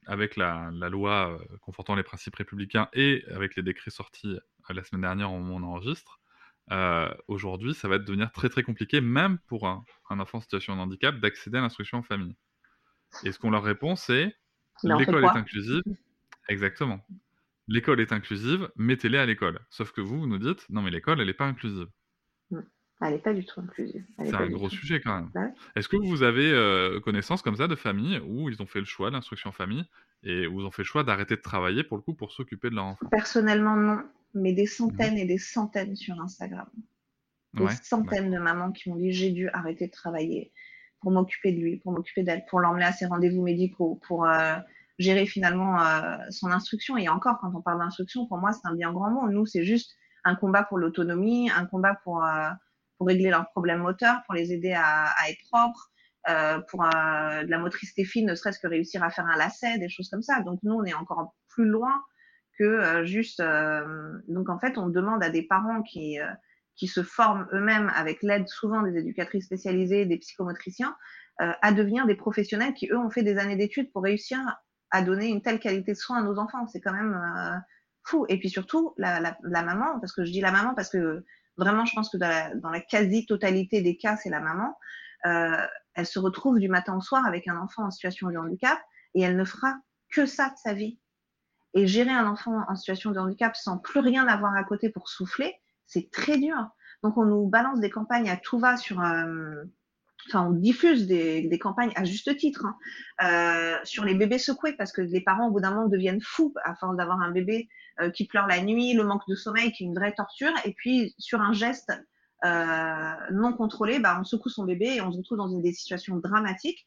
[0.06, 4.72] avec la, la loi euh, confortant les principes républicains et avec les décrets sortis euh,
[4.74, 6.20] la semaine dernière au moment où on enregistre,
[6.70, 10.76] euh, aujourd'hui, ça va devenir très très compliqué, même pour un, un enfant en situation
[10.76, 12.36] de handicap, d'accéder à l'instruction en famille.
[13.24, 14.36] Et ce qu'on leur répond, c'est
[14.84, 15.82] l'école est inclusive.
[16.48, 17.00] Exactement.
[17.66, 19.60] L'école est inclusive, mettez-les à l'école.
[19.70, 21.88] Sauf que vous, vous nous dites, non mais l'école, elle n'est pas inclusive.
[23.02, 24.04] Elle n'est pas du tout inclusive.
[24.18, 24.76] C'est un gros tout.
[24.76, 25.30] sujet quand même.
[25.34, 25.52] Ouais.
[25.74, 28.84] Est-ce que vous avez euh, connaissance comme ça de familles où ils ont fait le
[28.84, 29.84] choix de l'instruction en famille
[30.22, 32.68] et où ils ont fait le choix d'arrêter de travailler pour le coup pour s'occuper
[32.68, 33.08] de leur enfant?
[33.10, 34.02] Personnellement, non,
[34.34, 36.68] mais des centaines et des centaines sur Instagram.
[37.54, 40.52] Des Ouais, centaines de mamans qui m'ont dit j'ai dû arrêter de travailler
[41.00, 44.56] pour m'occuper de lui, pour m'occuper d'elle, pour l'emmener à ses rendez-vous médicaux, pour euh,
[44.98, 46.98] gérer finalement euh, son instruction.
[46.98, 49.28] Et encore, quand on parle d'instruction, pour moi, c'est un bien grand mot.
[49.30, 52.22] Nous, c'est juste un combat pour l'autonomie, un combat pour,
[53.00, 55.90] pour régler leurs problèmes moteurs, pour les aider à, être propres,
[56.28, 59.78] euh, pour euh, de la motricité fine, ne serait-ce que réussir à faire un lacet,
[59.78, 60.40] des choses comme ça.
[60.42, 61.94] Donc nous, on est encore plus loin
[62.58, 63.42] que euh, juste.
[64.28, 66.18] donc en fait, on demande à des parents qui,
[66.76, 70.94] qui se forment eux-mêmes avec l'aide souvent des éducatrices spécialisées, des psychomotriciens,
[71.38, 74.38] à devenir des professionnels qui, eux, ont fait des années d'études pour réussir
[74.90, 76.66] à donner une telle qualité de soins à nos enfants.
[76.66, 77.18] C'est quand même
[78.04, 78.26] fou.
[78.28, 81.24] Et puis surtout, la maman, parce que je dis la maman parce que
[81.56, 84.76] vraiment, je pense que dans la, dans la quasi-totalité des cas, c'est la maman.
[85.26, 88.78] Euh, elle se retrouve du matin au soir avec un enfant en situation de handicap
[89.14, 89.76] et elle ne fera
[90.10, 90.98] que ça de sa vie.
[91.74, 95.08] Et gérer un enfant en situation de handicap sans plus rien avoir à côté pour
[95.08, 95.54] souffler,
[95.86, 96.56] c'est très dur.
[97.02, 99.64] Donc on nous balance des campagnes à tout va sur, euh,
[100.28, 102.76] enfin on diffuse des, campagnes à juste titre hein,
[103.22, 106.54] euh, sur les bébés secoués parce que les parents au bout d'un moment deviennent fous
[106.78, 107.68] force d'avoir un bébé
[108.00, 110.72] euh, qui pleure la nuit, le manque de sommeil qui est une vraie torture, et
[110.72, 111.92] puis sur un geste
[112.44, 115.72] euh, non contrôlé, bah, on secoue son bébé et on se retrouve dans une, des
[115.72, 116.86] situations dramatiques.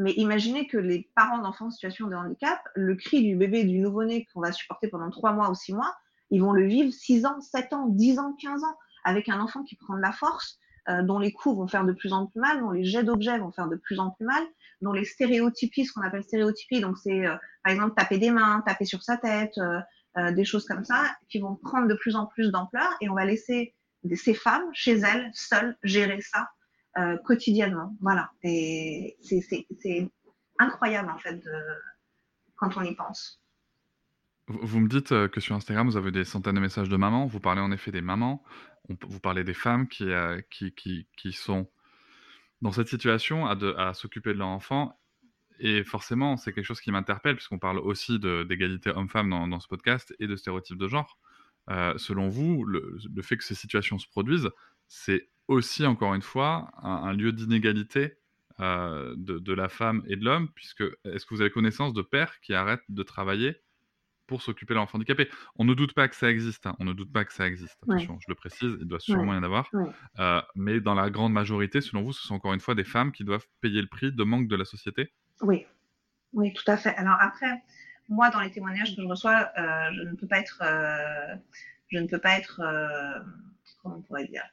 [0.00, 3.78] Mais imaginez que les parents d'enfants en situation de handicap, le cri du bébé, du
[3.78, 5.94] nouveau-né qu'on va supporter pendant 3 mois ou 6 mois,
[6.30, 9.62] ils vont le vivre 6 ans, 7 ans, 10 ans, 15 ans, avec un enfant
[9.64, 12.40] qui prend de la force, euh, dont les coups vont faire de plus en plus
[12.40, 14.42] mal, dont les jets d'objets vont faire de plus en plus mal,
[14.80, 18.62] dont les stéréotypies, ce qu'on appelle stéréotypies, donc c'est euh, par exemple taper des mains,
[18.66, 22.26] taper sur sa tête, euh, des choses comme ça, qui vont prendre de plus en
[22.26, 23.76] plus d'ampleur, et on va laisser
[24.14, 26.48] ces femmes chez elles, seules, gérer ça
[27.24, 27.94] quotidiennement.
[28.00, 28.32] Voilà.
[28.42, 30.10] C'est
[30.58, 31.40] incroyable, en fait,
[32.56, 33.40] quand on y pense.
[34.48, 37.26] Vous me dites que sur Instagram, vous avez des centaines de messages de mamans.
[37.26, 38.42] Vous parlez en effet des mamans.
[38.88, 40.40] Vous parlez des femmes qui, euh,
[41.32, 41.70] sont
[42.62, 44.98] dans cette situation à, s'occuper de leur enfant.
[45.60, 50.14] Et forcément, c'est quelque chose qui m'interpelle, puisqu'on parle aussi d'égalité homme-femme dans, ce podcast
[50.18, 51.18] et de stéréotypes de genre.
[51.68, 54.50] Euh, selon vous, le, fait que ces situations se produisent,
[54.86, 58.14] c'est aussi, encore une fois, un, lieu d'inégalité
[58.60, 62.02] euh, de, de, la femme et de l'homme, puisque est-ce que vous avez connaissance de
[62.02, 63.60] pères qui arrêtent de travailler
[64.28, 66.76] pour s'occuper de l'enfant handicapé On ne doute pas que ça existe, hein.
[66.78, 68.20] on ne doute pas que ça existe, attention, ouais.
[68.20, 69.36] je le précise, il doit sûrement ouais.
[69.36, 69.90] y en avoir, ouais.
[70.20, 73.10] euh, mais dans la grande majorité, selon vous, ce sont encore une fois des femmes
[73.10, 75.12] qui doivent payer le prix de manque de la société?
[75.40, 75.66] Oui,
[76.34, 76.94] oui, tout à fait.
[76.96, 77.62] Alors après,
[78.08, 81.34] moi, dans les témoignages que je reçois, euh, je ne peux pas être, euh,
[81.88, 82.60] je ne peux pas être,
[83.82, 84.44] comment on pourrait dire,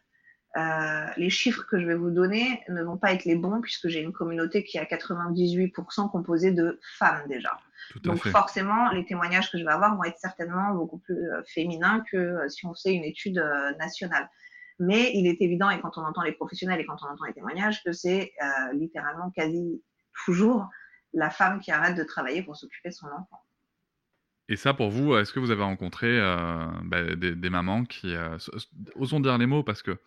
[0.57, 3.87] euh, les chiffres que je vais vous donner ne vont pas être les bons puisque
[3.89, 7.57] j'ai une communauté qui est à 98% composée de femmes déjà.
[8.03, 8.29] Donc fait.
[8.29, 12.17] forcément, les témoignages que je vais avoir vont être certainement beaucoup plus euh, féminins que
[12.17, 13.43] euh, si on fait une étude
[13.79, 14.29] nationale.
[14.79, 17.33] Mais il est évident, et quand on entend les professionnels et quand on entend les
[17.33, 18.33] témoignages, que c'est
[18.73, 19.81] littéralement quasi
[20.25, 20.67] toujours
[21.13, 23.41] la femme qui arrête de travailler pour s'occuper de son enfant.
[24.47, 28.15] Et ça, pour vous, est-ce que vous avez rencontré euh, bah, des, des, mamans qui...
[28.15, 28.37] Euh,
[28.95, 29.97] osons dire les mots, parce que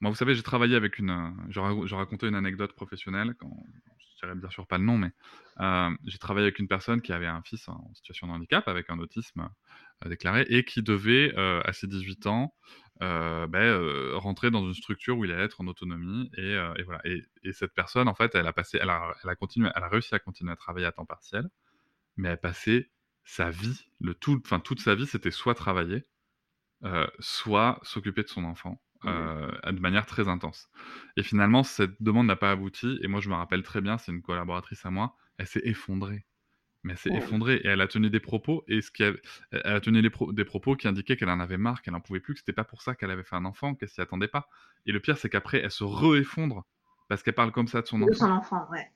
[0.00, 1.34] moi, vous savez, j'ai travaillé avec une...
[1.48, 3.50] Je racontais une anecdote professionnelle, quand,
[3.98, 5.10] je dirais bien sûr pas le nom, mais
[5.60, 8.90] euh, j'ai travaillé avec une personne qui avait un fils en situation de handicap, avec
[8.90, 9.48] un autisme
[10.04, 12.54] euh, déclaré, et qui devait, euh, à ses 18 ans,
[13.00, 13.48] bah,
[14.14, 16.30] rentrer dans une structure où il allait être en autonomie.
[16.36, 17.00] Et, voilà.
[17.04, 20.14] Et, et, cette personne, en fait, elle a, passé, elle, a, continué, elle a réussi
[20.14, 21.48] à continuer à travailler à temps partiel,
[22.16, 22.90] mais elle passait
[23.24, 26.06] sa vie, le tout, toute sa vie, c'était soit travailler,
[26.84, 29.72] euh, soit s'occuper de son enfant euh, mmh.
[29.72, 30.68] de manière très intense.
[31.16, 32.98] Et finalement, cette demande n'a pas abouti.
[33.02, 36.24] Et moi, je me rappelle très bien, c'est une collaboratrice à moi, elle s'est effondrée.
[36.84, 37.18] mais elle s'est Ouais.
[37.18, 39.12] effondrée et elle a tenu des propos et ce qui a-
[39.50, 42.00] elle a tenu les pro- des propos qui indiquaient qu'elle en avait marre, qu'elle en
[42.00, 44.28] pouvait plus, que c'était pas pour ça qu'elle avait fait un enfant, qu'elle s'y attendait
[44.28, 44.48] pas.
[44.86, 46.64] Et le pire, c'est qu'après, elle se re-effondre
[47.08, 48.14] parce qu'elle parle comme ça de son De enfant.
[48.14, 48.90] son enfant, ouais.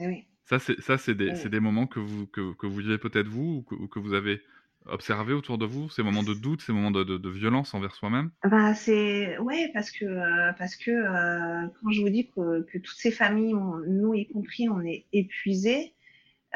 [0.00, 0.26] Eh oui.
[0.44, 1.34] Ça, c'est des, Ouais.
[1.36, 3.98] c'est des moments que vous que, que vous vivez peut-être vous ou que, ou que
[3.98, 4.42] vous avez
[4.90, 8.30] observé autour de vous, ces moments de doute, ces moments de, violence envers soi-même?
[8.44, 12.96] Bah, c'est ouais parce que euh, parce que euh, quand je vous dis que, toutes
[12.96, 13.54] ces familles,
[13.86, 15.94] nous y compris, on est épuisés.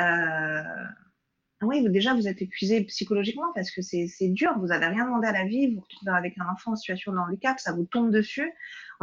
[0.01, 0.63] Euh,
[1.63, 4.59] oui, déjà vous êtes épuisés psychologiquement parce que c'est dur.
[4.59, 7.13] Vous avez rien demandé à la vie, vous vous retrouvez avec un enfant en situation
[7.13, 8.51] de handicap, ça vous tombe dessus.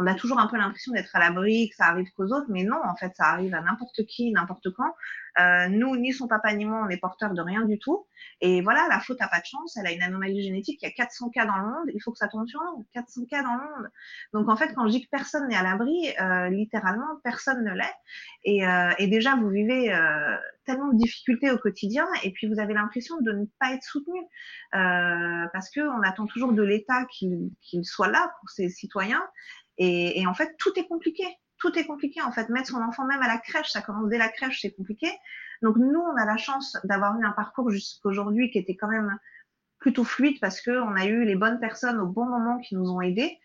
[0.00, 2.64] On a toujours un peu l'impression d'être à l'abri, que ça arrive qu'aux autres, mais
[2.64, 4.94] non, en fait, ça arrive à n'importe qui, n'importe quand.
[5.38, 8.06] Euh, nous, ni son papa ni moi, on est porteurs de rien du tout.
[8.40, 10.88] Et voilà, la faute a pas de chance, elle a une anomalie génétique, il y
[10.88, 13.42] a 400 cas dans le monde, il faut que ça tombe sur nous, 400 cas
[13.42, 13.90] dans le monde.
[14.32, 17.72] Donc en fait, quand je dis que personne n'est à l'abri, euh, littéralement, personne ne
[17.74, 17.94] l'est.
[18.44, 19.94] Et, euh, déjà, vous vivez
[20.64, 24.20] tellement de difficultés au quotidien, et puis vous avez l'impression de ne pas être soutenu,
[24.72, 27.50] parce que on attend toujours de l'État qu'il
[27.84, 29.22] soit là pour ses citoyens.
[29.78, 31.24] Et, et en fait, tout est compliqué.
[31.58, 32.22] Tout est compliqué.
[32.22, 34.72] En fait, mettre son enfant même à la crèche, ça commence dès la crèche, c'est
[34.72, 35.08] compliqué.
[35.62, 39.18] Donc nous, on a la chance d'avoir eu un parcours jusqu'aujourd'hui qui était quand même
[39.78, 42.90] plutôt fluide parce que on a eu les bonnes personnes au bon moment qui nous
[42.90, 43.38] ont aidés.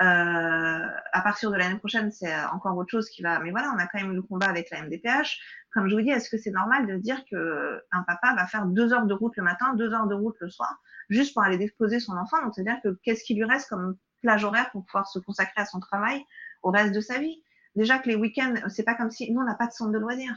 [0.00, 3.38] Euh, à partir de l'année prochaine, c'est encore autre chose qui va.
[3.40, 5.38] Mais voilà, on a quand même eu le combat avec la MDPH.
[5.74, 8.64] Comme je vous dis, est-ce que c'est normal de dire que un papa va faire
[8.64, 11.58] deux heures de route le matin, deux heures de route le soir, juste pour aller
[11.58, 12.42] déposer son enfant?
[12.42, 15.66] Donc c'est-à-dire que qu'est-ce qui lui reste comme plage horaire pour pouvoir se consacrer à
[15.66, 16.22] son travail
[16.62, 17.42] au reste de sa vie
[17.76, 19.98] Déjà que les week-ends, c'est pas comme si nous on n'a pas de centre de
[19.98, 20.36] loisirs.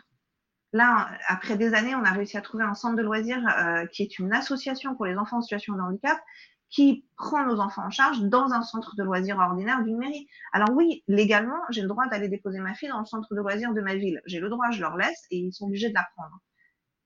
[0.71, 4.03] Là, après des années, on a réussi à trouver un centre de loisirs euh, qui
[4.03, 6.19] est une association pour les enfants en situation de handicap
[6.69, 10.27] qui prend nos enfants en charge dans un centre de loisirs ordinaire d'une mairie.
[10.53, 13.73] Alors oui, légalement, j'ai le droit d'aller déposer ma fille dans le centre de loisirs
[13.73, 14.21] de ma ville.
[14.25, 16.39] J'ai le droit, je leur laisse et ils sont obligés de la prendre.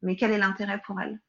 [0.02, 1.20] Mais quel est l'intérêt pour elle?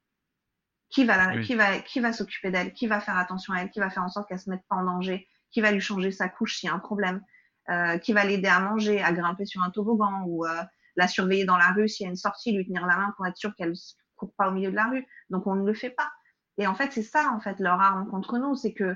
[0.89, 1.45] Qui va, la, Oui.
[1.45, 2.71] qui va, qui va s'occuper d'elle?
[2.73, 3.71] Qui va faire attention à elle?
[3.71, 5.27] Qui va faire en sorte qu'elle se mette pas en danger?
[5.51, 7.21] Qui va lui changer sa couche s'il y a un problème
[7.69, 10.63] Euh, Qui va l'aider à manger, à grimper sur un toboggan ou euh,
[10.95, 13.25] la surveiller dans la rue s'il y a une sortie, lui tenir la main pour
[13.27, 13.75] être sûr qu'elle ne
[14.15, 15.05] court pas au milieu de la rue.
[15.29, 16.09] Donc on ne le fait pas.
[16.57, 18.95] Et en fait, c'est ça en fait leur arme contre nous, c'est que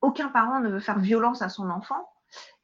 [0.00, 2.08] aucun parent ne veut faire violence à son enfant.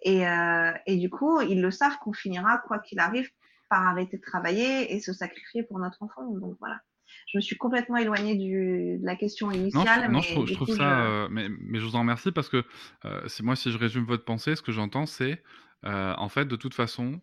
[0.03, 3.29] Et, euh, et du coup, ils le savent qu'on finira, quoi qu'il arrive,
[3.69, 6.25] par arrêter de travailler et se sacrifier pour notre enfant.
[6.31, 6.81] Donc voilà.
[7.29, 10.11] Je me suis complètement éloignée du, de la question Non, je, initiale.
[10.11, 10.85] non, mais je trouve, du je trouve coup, ça.
[10.85, 12.65] je- euh, mais, mais je vous en remercie parce que
[13.05, 15.43] euh, si, moi, si je résume votre pensée, ce que j'entends, c'est
[15.85, 17.21] euh, en fait, de toute façon,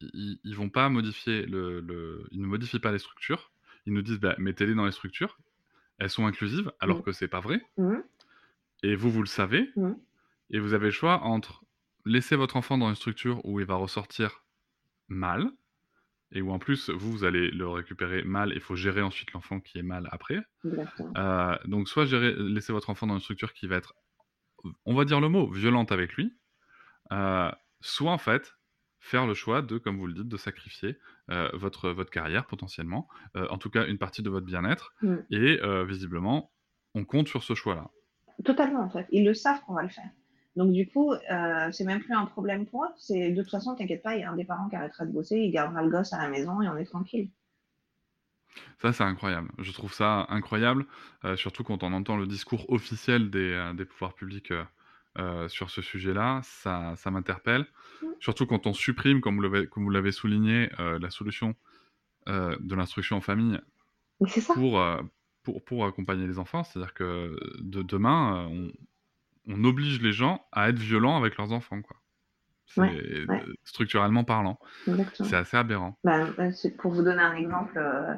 [0.00, 3.52] ils, ils vont pas modifier le, le- Ils ne modifient pas les structures.
[3.86, 5.38] Ils nous disent, bah, mettez-les dans les structures.
[5.98, 7.02] Elles sont inclusives, alors Mm.
[7.02, 7.62] que c'est pas vrai.
[7.76, 8.02] Mhm.
[8.82, 9.70] Et vous, vous le savez.
[9.76, 9.98] Mhm.
[10.50, 11.64] Et vous avez le choix entre
[12.06, 14.44] laisser votre enfant dans une structure où il va ressortir
[15.08, 15.50] mal,
[16.32, 19.32] et où en plus, vous, vous allez le récupérer mal, et il faut gérer ensuite
[19.32, 20.40] l'enfant qui est mal après.
[21.16, 23.94] Euh, donc, soit gérer, laisser votre enfant dans une structure qui va être,
[24.84, 26.36] on va dire le mot, violente avec lui,
[27.12, 28.54] euh, soit en fait
[29.00, 30.98] faire le choix de, comme vous le dites, de sacrifier
[31.30, 35.16] euh, votre, votre carrière potentiellement, en tout cas une partie de votre bien-être, Mm.
[35.30, 36.52] et visiblement,
[36.94, 37.90] on compte sur ce choix-là.
[38.44, 39.06] Totalement, en fait.
[39.10, 40.10] Ils le savent qu'on va le faire.
[40.58, 42.88] Donc, du coup, euh, c'est même plus un problème pour eux.
[42.96, 45.12] C'est, de toute façon, t'inquiète pas, il y a un des parents qui arrêtera de
[45.12, 47.30] bosser, il gardera le gosse à la maison et on est tranquille.
[48.82, 49.52] Ça, c'est incroyable.
[49.58, 50.84] Je trouve ça incroyable,
[51.24, 54.52] euh, surtout quand on entend le discours officiel des, euh, des pouvoirs publics
[55.18, 56.40] euh, sur ce sujet-là.
[56.42, 57.64] Ça, ça m'interpelle.
[58.18, 61.54] Surtout quand on supprime, comme vous l'avez, souligné, la solution
[62.26, 63.60] de l'instruction en famille
[64.54, 64.84] pour,
[65.44, 66.64] pour, pour accompagner les enfants.
[66.64, 68.70] C'est-à-dire que de demain, on,
[69.48, 71.80] on oblige les gens à être violents avec leurs enfants.
[71.82, 71.96] Quoi.
[72.66, 73.42] C'est Ouais, ouais.
[73.64, 74.58] structurellement parlant.
[75.14, 75.96] C'est assez aberrant.
[76.04, 76.26] Bah,
[76.78, 78.14] pour vous donner un exemple, euh,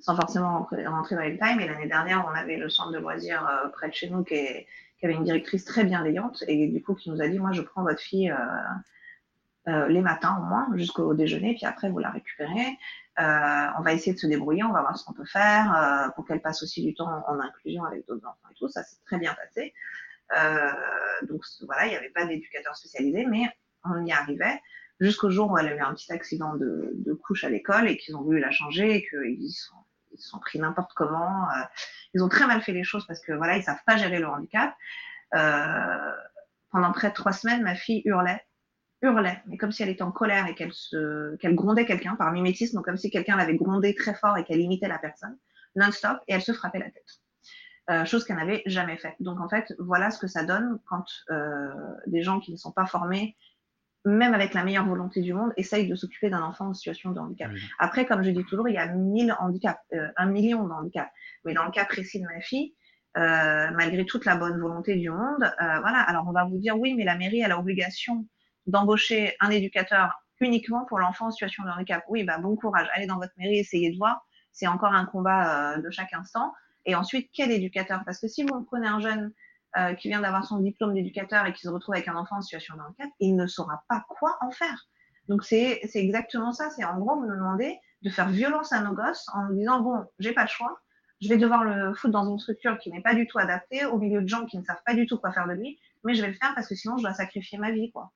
[0.00, 2.98] sans forcément rentrer, rentrer dans les détails, mais l'année dernière, on avait le centre de
[2.98, 4.66] loisirs euh, près de chez nous qui, est-
[4.98, 7.62] qui avait une directrice très bienveillante et du coup qui nous a dit, moi je
[7.62, 8.30] prends votre fille
[9.68, 12.76] euh, les matins au moins jusqu'au déjeuner, puis après vous la récupérez.
[13.18, 16.40] On va essayer de se débrouiller, on va voir ce qu'on peut faire pour qu'elle
[16.40, 18.68] passe aussi du temps en, en inclusion avec d'autres enfants et tout.
[18.68, 19.74] Ça s'est très bien passé.
[20.36, 20.72] Euh,
[21.28, 23.48] donc voilà, il n'y avait pas d'éducateur spécialisé, mais
[23.84, 24.60] on y arrivait
[25.00, 27.96] jusqu'au jour où elle a eu un petit accident de, de couche à l'école et
[27.96, 29.76] qu'ils ont voulu la changer et qu'ils sont,
[30.12, 31.48] ils sont pris n'importe comment.
[31.50, 31.62] euh,
[32.14, 34.26] ils ont très mal fait les choses parce que voilà, ils savent pas gérer le
[34.26, 34.74] handicap.
[35.34, 36.14] Euh,
[36.70, 38.44] pendant près de trois semaines, ma fille hurlait,
[39.02, 42.30] hurlait, mais comme si elle était en colère et qu'elle se, qu'elle grondait quelqu'un par
[42.32, 45.36] mimétisme, donc comme si quelqu'un l'avait grondé très fort et qu'elle imitait la personne
[45.76, 47.20] non-stop et elle se frappait la tête.
[47.90, 49.16] Euh, chose qu'elle n'avait jamais faite.
[49.18, 51.70] Donc en fait, voilà ce que ça donne quand euh,
[52.06, 53.36] des gens qui ne sont pas formés
[54.06, 57.18] même avec la meilleure volonté du monde, essaye de s'occuper d'un enfant en situation de
[57.18, 57.50] handicap.
[57.78, 61.10] Après, comme je dis toujours, il y a mille handicaps, euh, un million de handicaps.
[61.44, 62.74] Mais dans le cas précis de ma fille,
[63.14, 66.00] malgré toute la bonne volonté du monde, voilà.
[66.00, 68.26] Alors on va vous dire oui, mais la mairie a l'obligation
[68.66, 72.02] d'embaucher un éducateur uniquement pour l'enfant en situation de handicap.
[72.08, 74.24] Oui, bah bon courage, allez dans votre mairie, essayez de voir.
[74.52, 76.54] C'est encore un combat de chaque instant.
[76.86, 78.02] Et ensuite, quel éducateur?
[78.04, 79.32] Parce que si vous prenez un jeune
[79.76, 82.42] euh, qui vient d'avoir son diplôme d'éducateur et qui se retrouve avec un enfant en
[82.42, 84.88] situation de handicap, il ne saura pas quoi en faire.
[85.28, 86.70] Donc c'est exactement ça.
[86.70, 89.80] C'est en gros, vous nous demandez de faire violence à nos gosses en nous disant,
[89.80, 90.80] bon, j'ai pas le choix,
[91.20, 93.98] je vais devoir le foutre dans une structure qui n'est pas du tout adaptée, au
[93.98, 96.22] milieu de gens qui ne savent pas du tout quoi faire de lui, mais je
[96.22, 97.92] vais le faire parce que sinon je dois sacrifier ma vie.
[97.92, 98.10] quoi.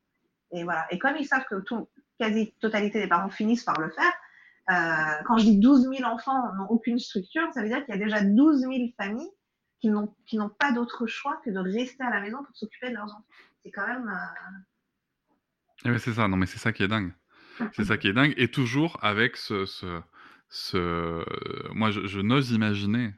[0.53, 0.87] Et voilà.
[0.90, 4.12] Et comme ils savent que tout, quasi totalité des parents finissent par le faire,
[4.68, 8.05] quand je dis 12 000 enfants n'ont aucune structure, ça veut dire qu'il y a
[8.05, 9.31] déjà 12 000 familles
[9.81, 13.05] qui n'ont pas d'autre choix que de rester à la maison pour s'occuper de leurs
[13.05, 13.24] enfants.
[13.62, 14.09] C'est quand même.
[14.09, 15.90] Euh...
[15.94, 16.29] Eh c'est ça.
[16.29, 17.12] Non, mais c'est ça qui est dingue.
[17.72, 18.35] C'est ça qui est dingue.
[18.37, 20.00] Et toujours avec ce, ce,
[20.48, 21.72] ce...
[21.72, 23.14] moi, je, n'ose imaginer.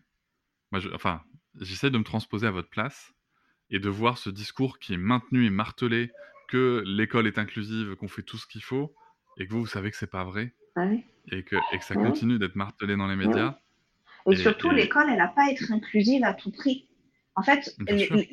[0.92, 1.22] Enfin,
[1.60, 3.12] j'essaie de me transposer à votre place
[3.70, 6.12] et de voir ce discours qui est maintenu et martelé
[6.48, 8.94] que l'école est inclusive, qu'on fait tout ce qu'il faut,
[9.36, 11.04] et que vous, vous savez que c'est pas vrai, ah oui.
[11.32, 13.58] et, que, et que ça continue d'être martelé dans les médias.
[14.30, 16.88] Et, surtout, l'école, elle n'a pas à être inclusive à tout prix.
[17.36, 17.76] En fait,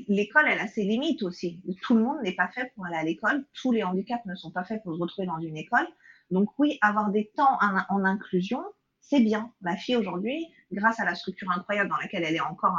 [0.08, 1.62] l'école, elle a ses limites aussi.
[1.82, 3.46] Tout le monde n'est pas fait pour aller à l'école.
[3.54, 5.86] Tous les handicaps ne sont pas faits pour se retrouver dans une école.
[6.32, 8.64] Donc oui, avoir des temps en, inclusion,
[9.02, 9.52] c'est bien.
[9.62, 12.76] Ma fille aujourd'hui, grâce à la structure incroyable dans laquelle elle est encore,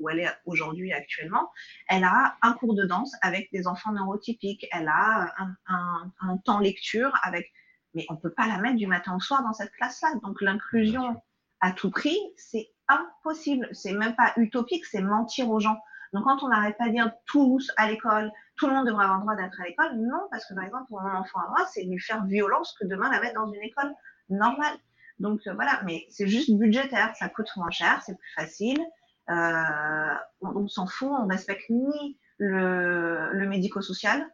[0.00, 1.48] où elle est aujourd'hui actuellement,
[1.88, 4.66] elle a un cours de danse avec des enfants neurotypiques.
[4.72, 7.52] Elle a un, un temps lecture avec,
[7.96, 10.10] mais on peut pas la mettre du matin au soir dans cette classe-là.
[10.22, 11.20] Donc l'inclusion
[11.60, 13.68] à tout prix, c'est impossible.
[13.72, 15.78] C'est même pas utopique, c'est mentir aux gens.
[16.12, 19.18] Donc quand on n'arrête pas de dire tous à l'école, tout le monde devrait avoir
[19.18, 21.66] le droit d'être à l'école, non, parce que par exemple pour mon enfant à moi,
[21.72, 23.92] c'est lui faire violence que demain la mettre dans une école
[24.28, 24.76] normale.
[25.18, 28.80] Donc euh, voilà, mais c'est juste budgétaire, ça coûte moins cher, c'est plus facile.
[29.30, 34.28] Euh, on, s'en fout, on respecte ni le, le médico-social,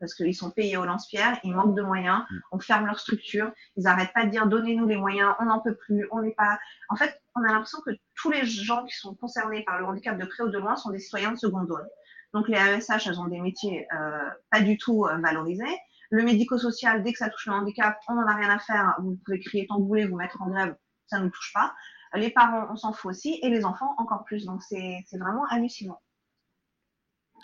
[0.00, 2.38] parce qu'ils sont payés au lance-pierre, ils manquent de moyens, mm.
[2.52, 5.74] on ferme leur structure, ils n'arrêtent pas de dire donnez-nous les moyens, on n'en peut
[5.74, 6.58] plus, on n'est pas.
[6.88, 10.18] En fait, on a l'impression que tous les gens qui sont concernés par le handicap
[10.18, 11.86] de près ou de loin sont des citoyens de seconde zone.
[12.32, 15.64] Donc les AESH, elles ont des métiers euh, pas du tout euh, valorisés.
[16.10, 19.18] Le médico-social, dès que ça touche le handicap, on n'en a rien à faire, vous
[19.24, 21.74] pouvez crier tant que vous voulez, vous mettre en grève, ça ne nous touche pas.
[22.14, 24.44] Les parents, on s'en fout aussi, et les enfants encore plus.
[24.44, 26.00] Donc c'est vraiment hallucinant.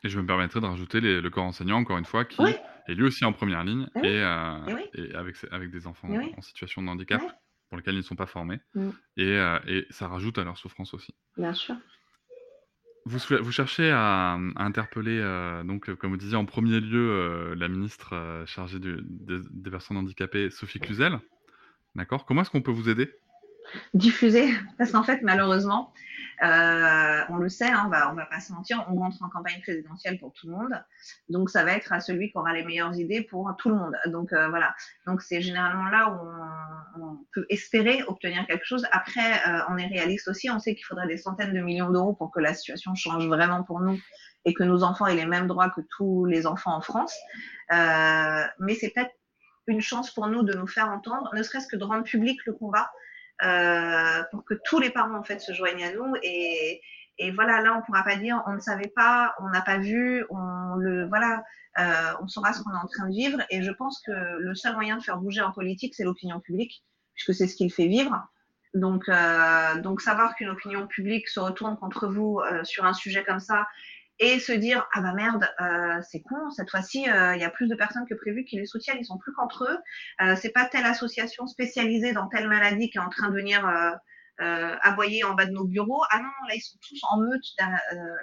[0.05, 3.05] Et je me permettrai de rajouter le corps enseignant, encore une fois, qui est lui
[3.05, 4.59] aussi en première ligne et, euh,
[4.95, 7.23] et, avec, avec des enfants en situation de handicap
[7.69, 8.61] pour lesquels ils ne sont pas formés.
[8.75, 8.91] Mm.
[9.21, 11.15] Euh, et, ça rajoute à leur souffrance aussi.
[11.37, 11.77] Bien sûr.
[13.05, 18.45] Vous, vous cherchez à, interpeller, euh, donc, comme vous disiez, en premier lieu, la ministre
[18.47, 21.19] chargée des personnes handicapées, Sophie Cluzel.
[21.95, 22.25] D'accord?
[22.25, 23.13] Comment est-ce qu'on peut vous aider?
[23.95, 25.93] Diffuser, parce qu'en fait, malheureusement,
[26.43, 29.61] euh, on le sait, hein, on va, va pas se mentir, on rentre en campagne
[29.61, 30.85] présidentielle pour tout le monde,
[31.29, 33.95] donc ça va être à celui qui aura les meilleures idées pour tout le monde.
[34.07, 34.75] Donc euh, voilà,
[35.07, 38.87] donc c'est généralement là où on, peut espérer obtenir quelque chose.
[38.91, 42.13] Après, euh, on est réaliste aussi, on sait qu'il faudrait des centaines de millions d'euros
[42.13, 43.99] pour que la situation change vraiment pour nous
[44.45, 47.17] et que nos enfants aient les mêmes droits que tous les enfants en France.
[47.71, 49.15] mais c'est peut-être
[49.69, 52.53] une chance pour nous de nous faire entendre, ne serait-ce que de rendre public le
[52.53, 52.91] combat
[53.45, 56.15] euh, pour que tous les parents en fait se joignent à nous.
[56.23, 56.81] Et,
[57.19, 60.25] et voilà là on pourra pas dire on ne savait pas on n'a pas vu
[60.31, 61.43] on le voilà
[61.79, 63.41] euh, on saura ce qu'on est en train de vivre.
[63.51, 66.85] Et je pense que le seul moyen de faire bouger en politique c'est l'opinion publique
[67.15, 68.27] puisque c'est ce qui le fait vivre.
[68.75, 73.41] Donc euh, donc savoir qu'une opinion publique se retourne contre vous sur un sujet comme
[73.41, 73.67] ça
[74.23, 77.51] et se dire ah bah merde euh, c'est con cette fois-ci euh, il y a
[77.51, 79.79] plus de personnes que prévu qui les soutiennent ils sont plus qu'entre eux
[80.25, 83.67] euh, c'est pas telle association spécialisée dans telle maladie qui est en train de venir
[83.67, 87.43] euh, aboyer en bas de nos bureaux ah non là ils sont tous en meute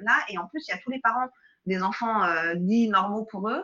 [0.02, 1.28] là et en plus il y a tous les parents
[1.66, 2.24] des enfants
[2.56, 3.64] dits normaux pour eux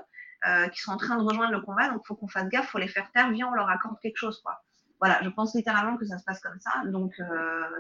[0.74, 2.88] qui sont en train de rejoindre le combat donc faut qu'on fasse gaffe faut les
[2.88, 4.62] faire taire viens on leur accorde quelque chose quoi
[5.02, 7.14] voilà, je pense littéralement que ça se passe comme ça, donc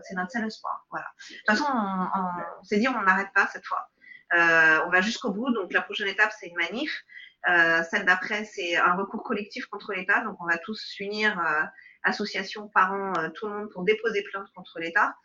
[0.04, 0.86] c'est notre seul espoir.
[0.92, 1.06] Voilà.
[1.30, 3.88] De toute façon, on, on, on s'est dit on n'arrête pas cette fois.
[4.34, 5.52] Euh, on va jusqu'au bout.
[5.52, 7.04] Donc la prochaine étape, c'est une manif.
[7.48, 10.22] Euh, celle d'après, c'est un recours collectif contre l'État.
[10.22, 11.64] Donc on va tous s'unir euh,
[12.04, 15.16] associations, parents, tout le monde pour déposer plainte contre l'État.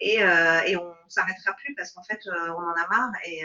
[0.00, 3.42] Et, euh, et on s'arrêtera plus parce qu'en fait, on en a marre et,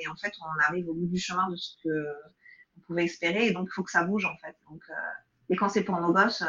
[0.00, 2.06] et, en fait, on arrive au bout du chemin de ce que
[2.76, 3.46] on pouvait espérer.
[3.46, 4.56] Et donc, il faut que ça bouge en fait.
[4.70, 4.82] Donc,
[5.50, 6.42] et quand c'est pour nos gosses,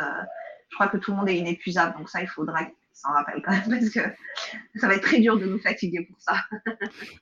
[0.69, 1.97] je crois que tout le monde est inépuisable.
[1.97, 2.61] Donc ça, il faudra
[2.95, 3.99] s'en rappelle quand même parce que
[4.79, 6.35] ça va être très dur de nous fatiguer pour ça.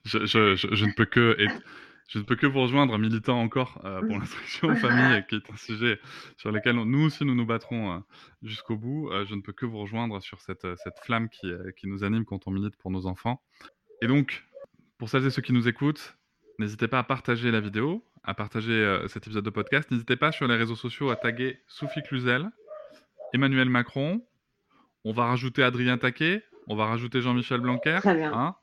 [0.04, 1.36] je, ne peux que
[2.08, 5.50] Je ne peux que vous rejoindre, militant encore euh, pour l'instruction en famille, qui est
[5.50, 5.98] un sujet
[6.36, 7.98] sur lequel nous aussi nous nous battrons euh,
[8.42, 9.10] jusqu'au bout.
[9.10, 12.24] Euh, je ne peux que vous rejoindre sur cette, cette flamme qui, qui nous anime
[12.24, 13.42] quand on milite pour nos enfants.
[14.02, 14.44] Et donc,
[14.98, 16.16] pour celles et ceux qui nous écoutent,
[16.58, 19.90] n'hésitez pas à partager la vidéo, à partager cet épisode de podcast.
[19.90, 22.50] N'hésitez pas sur les réseaux sociaux à taguer Sophie Cluzel,
[23.32, 24.24] Emmanuel Macron.
[25.04, 27.98] On va rajouter Adrien Taquet, on va rajouter Jean-Michel Blanquer.
[28.00, 28.32] Très bien.
[28.32, 28.56] Hein.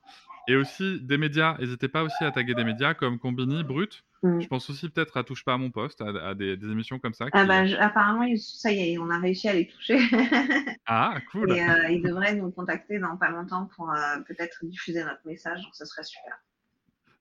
[0.48, 1.56] Et aussi des médias.
[1.60, 4.04] N'hésitez pas aussi à taguer des médias comme Combini, Brut.
[4.24, 4.42] Mm.
[4.42, 7.00] Je pense aussi peut-être à Touche pas à mon poste, à, à des, des, émissions
[7.00, 7.28] comme ça.
[7.32, 10.00] Ah bah, je- apparemment, ça y est, on a réussi à les toucher.
[10.88, 11.54] Ah, cool.
[11.54, 15.62] Et euh, ils devraient nous contacter dans pas longtemps pour euh, peut-être diffuser notre message,
[15.62, 16.38] donc ce serait super.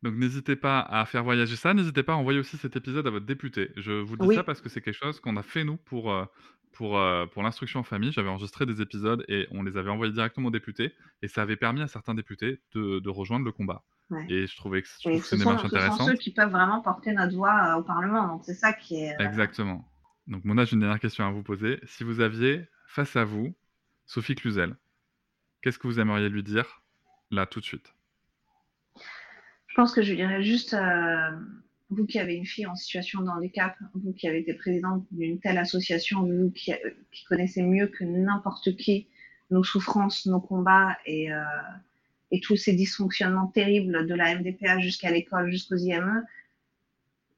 [0.02, 1.74] Donc n'hésitez pas à faire voyager ça.
[1.74, 3.70] N'hésitez pas à envoyer aussi cet épisode à votre député.
[3.76, 4.34] Je vous dis Oui.
[4.34, 6.24] ça parce que c'est quelque chose qu'on a fait nous pour, euh,
[6.72, 8.10] pour, euh, pour l'instruction en famille.
[8.12, 10.94] J'avais enregistré des épisodes et on les avait envoyés directement aux députés.
[11.22, 13.84] Et ça avait permis à certains députés de, de rejoindre le combat.
[14.08, 14.24] Ouais.
[14.28, 15.76] Et je trouvais que je Et trouve que c'est ce une sont, démarche ce sont
[15.76, 16.08] intéressante.
[16.08, 19.14] ceux qui peuvent vraiment porter notre voix euh, au Parlement, donc c'est ça qui est...
[19.20, 19.86] euh, Exactement.
[20.26, 21.78] Donc Mona, j'ai une dernière question à vous poser.
[21.84, 23.54] Si vous aviez face à vous
[24.06, 24.76] Sophie Cluzel,
[25.62, 26.82] qu'est-ce que vous aimeriez lui dire
[27.30, 27.94] là tout de suite?
[29.80, 31.30] Pense que je dirais juste, euh,
[31.88, 35.40] vous qui avez une fille en situation de handicap, vous qui avez été présidente d'une
[35.40, 36.90] telle association, vous qui, euh,
[37.26, 39.08] connaissez mieux que n'importe qui
[39.50, 41.42] nos souffrances, nos combats et, euh,
[42.42, 46.26] tous ces dysfonctionnements terribles de la MDPA jusqu'à l'école, jusqu'aux IME,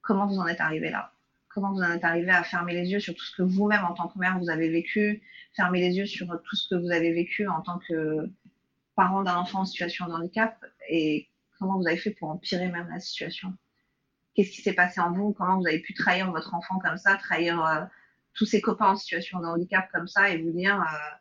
[0.01, 1.13] comment vous en êtes arrivé là?
[1.47, 3.93] Comment vous en êtes arrivé à fermer les yeux sur tout ce que vous-même en
[3.93, 5.21] tant que mère vous avez vécu,
[5.55, 8.29] fermer les yeux sur tout ce que vous avez vécu en tant que
[8.95, 10.57] parent d'un enfant en situation de handicap
[10.89, 11.29] et
[11.63, 13.53] comment vous avez fait pour empirer même la situation?
[14.35, 15.33] Qu'est-ce qui s'est passé en vous?
[15.33, 17.81] Comment vous avez pu trahir votre enfant comme ça, trahir euh,
[18.33, 21.15] tous ses copains en situation de handicap comme ça et vous dire euh,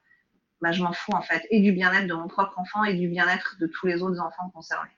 [0.61, 3.09] bah, je m'en fous en fait, et du bien-être de mon propre enfant et du
[3.09, 4.90] bien-être de tous les autres enfants concernés?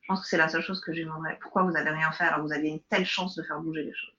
[0.00, 1.38] Je pense que c'est la seule chose que je demanderais.
[1.42, 2.24] Pourquoi vous avez rien fait?
[2.24, 4.16] Alors que vous aviez une telle chance de faire bouger les choses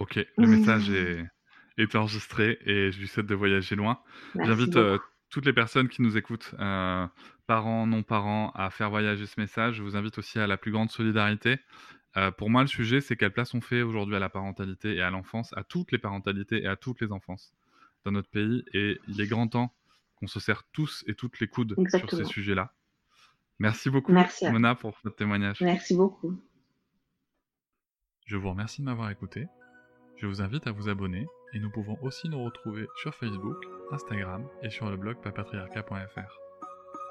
[0.00, 0.50] Ok, le Mmh.
[0.50, 1.26] message est,
[1.76, 4.00] est enregistré et je lui souhaite de voyager loin.
[4.34, 4.98] J'invite euh,
[5.28, 7.06] toutes les personnes qui nous écoutent, euh,
[7.48, 9.76] parents, non-parents, à faire voyager ce message.
[9.76, 11.56] Je vous invite aussi à la plus grande solidarité.
[12.16, 15.02] Euh, pour moi, le sujet, c'est quelle place on fait aujourd'hui à la parentalité et
[15.02, 17.54] à l'enfance, à toutes les parentalités et à toutes les enfances
[18.04, 18.64] dans notre pays.
[18.74, 19.74] Et il est grand temps
[20.16, 22.74] qu'on se serre tous et toutes les coudes sur ces sujets-là.
[23.58, 25.60] Merci beaucoup, Merci Mona, pour votre témoignage.
[25.62, 26.40] Merci beaucoup.
[28.26, 29.46] Je vous remercie de m'avoir écouté.
[30.16, 33.56] Je vous invite à vous abonner et nous pouvons aussi nous retrouver sur Facebook,
[33.90, 36.47] Instagram et sur le blog papatriarca.fr.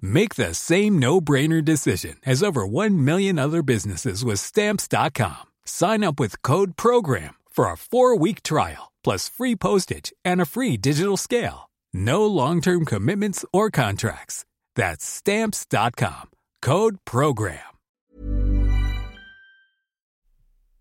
[0.00, 5.50] Make the same no-brainer decision as over 1 million other businesses with stamps.com.
[5.66, 10.76] Sign up with code program for a 4-week trial plus free postage and a free
[10.76, 11.70] digital scale.
[11.92, 14.44] No long-term commitments or contracts.
[14.74, 16.30] That's stamps.com.
[16.62, 17.60] Code program.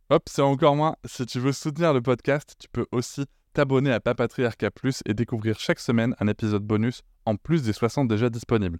[0.09, 0.95] Hop, c'est encore moins.
[1.05, 5.59] Si tu veux soutenir le podcast, tu peux aussi t'abonner à Papatriarca Plus et découvrir
[5.59, 8.79] chaque semaine un épisode bonus en plus des 60 déjà disponibles.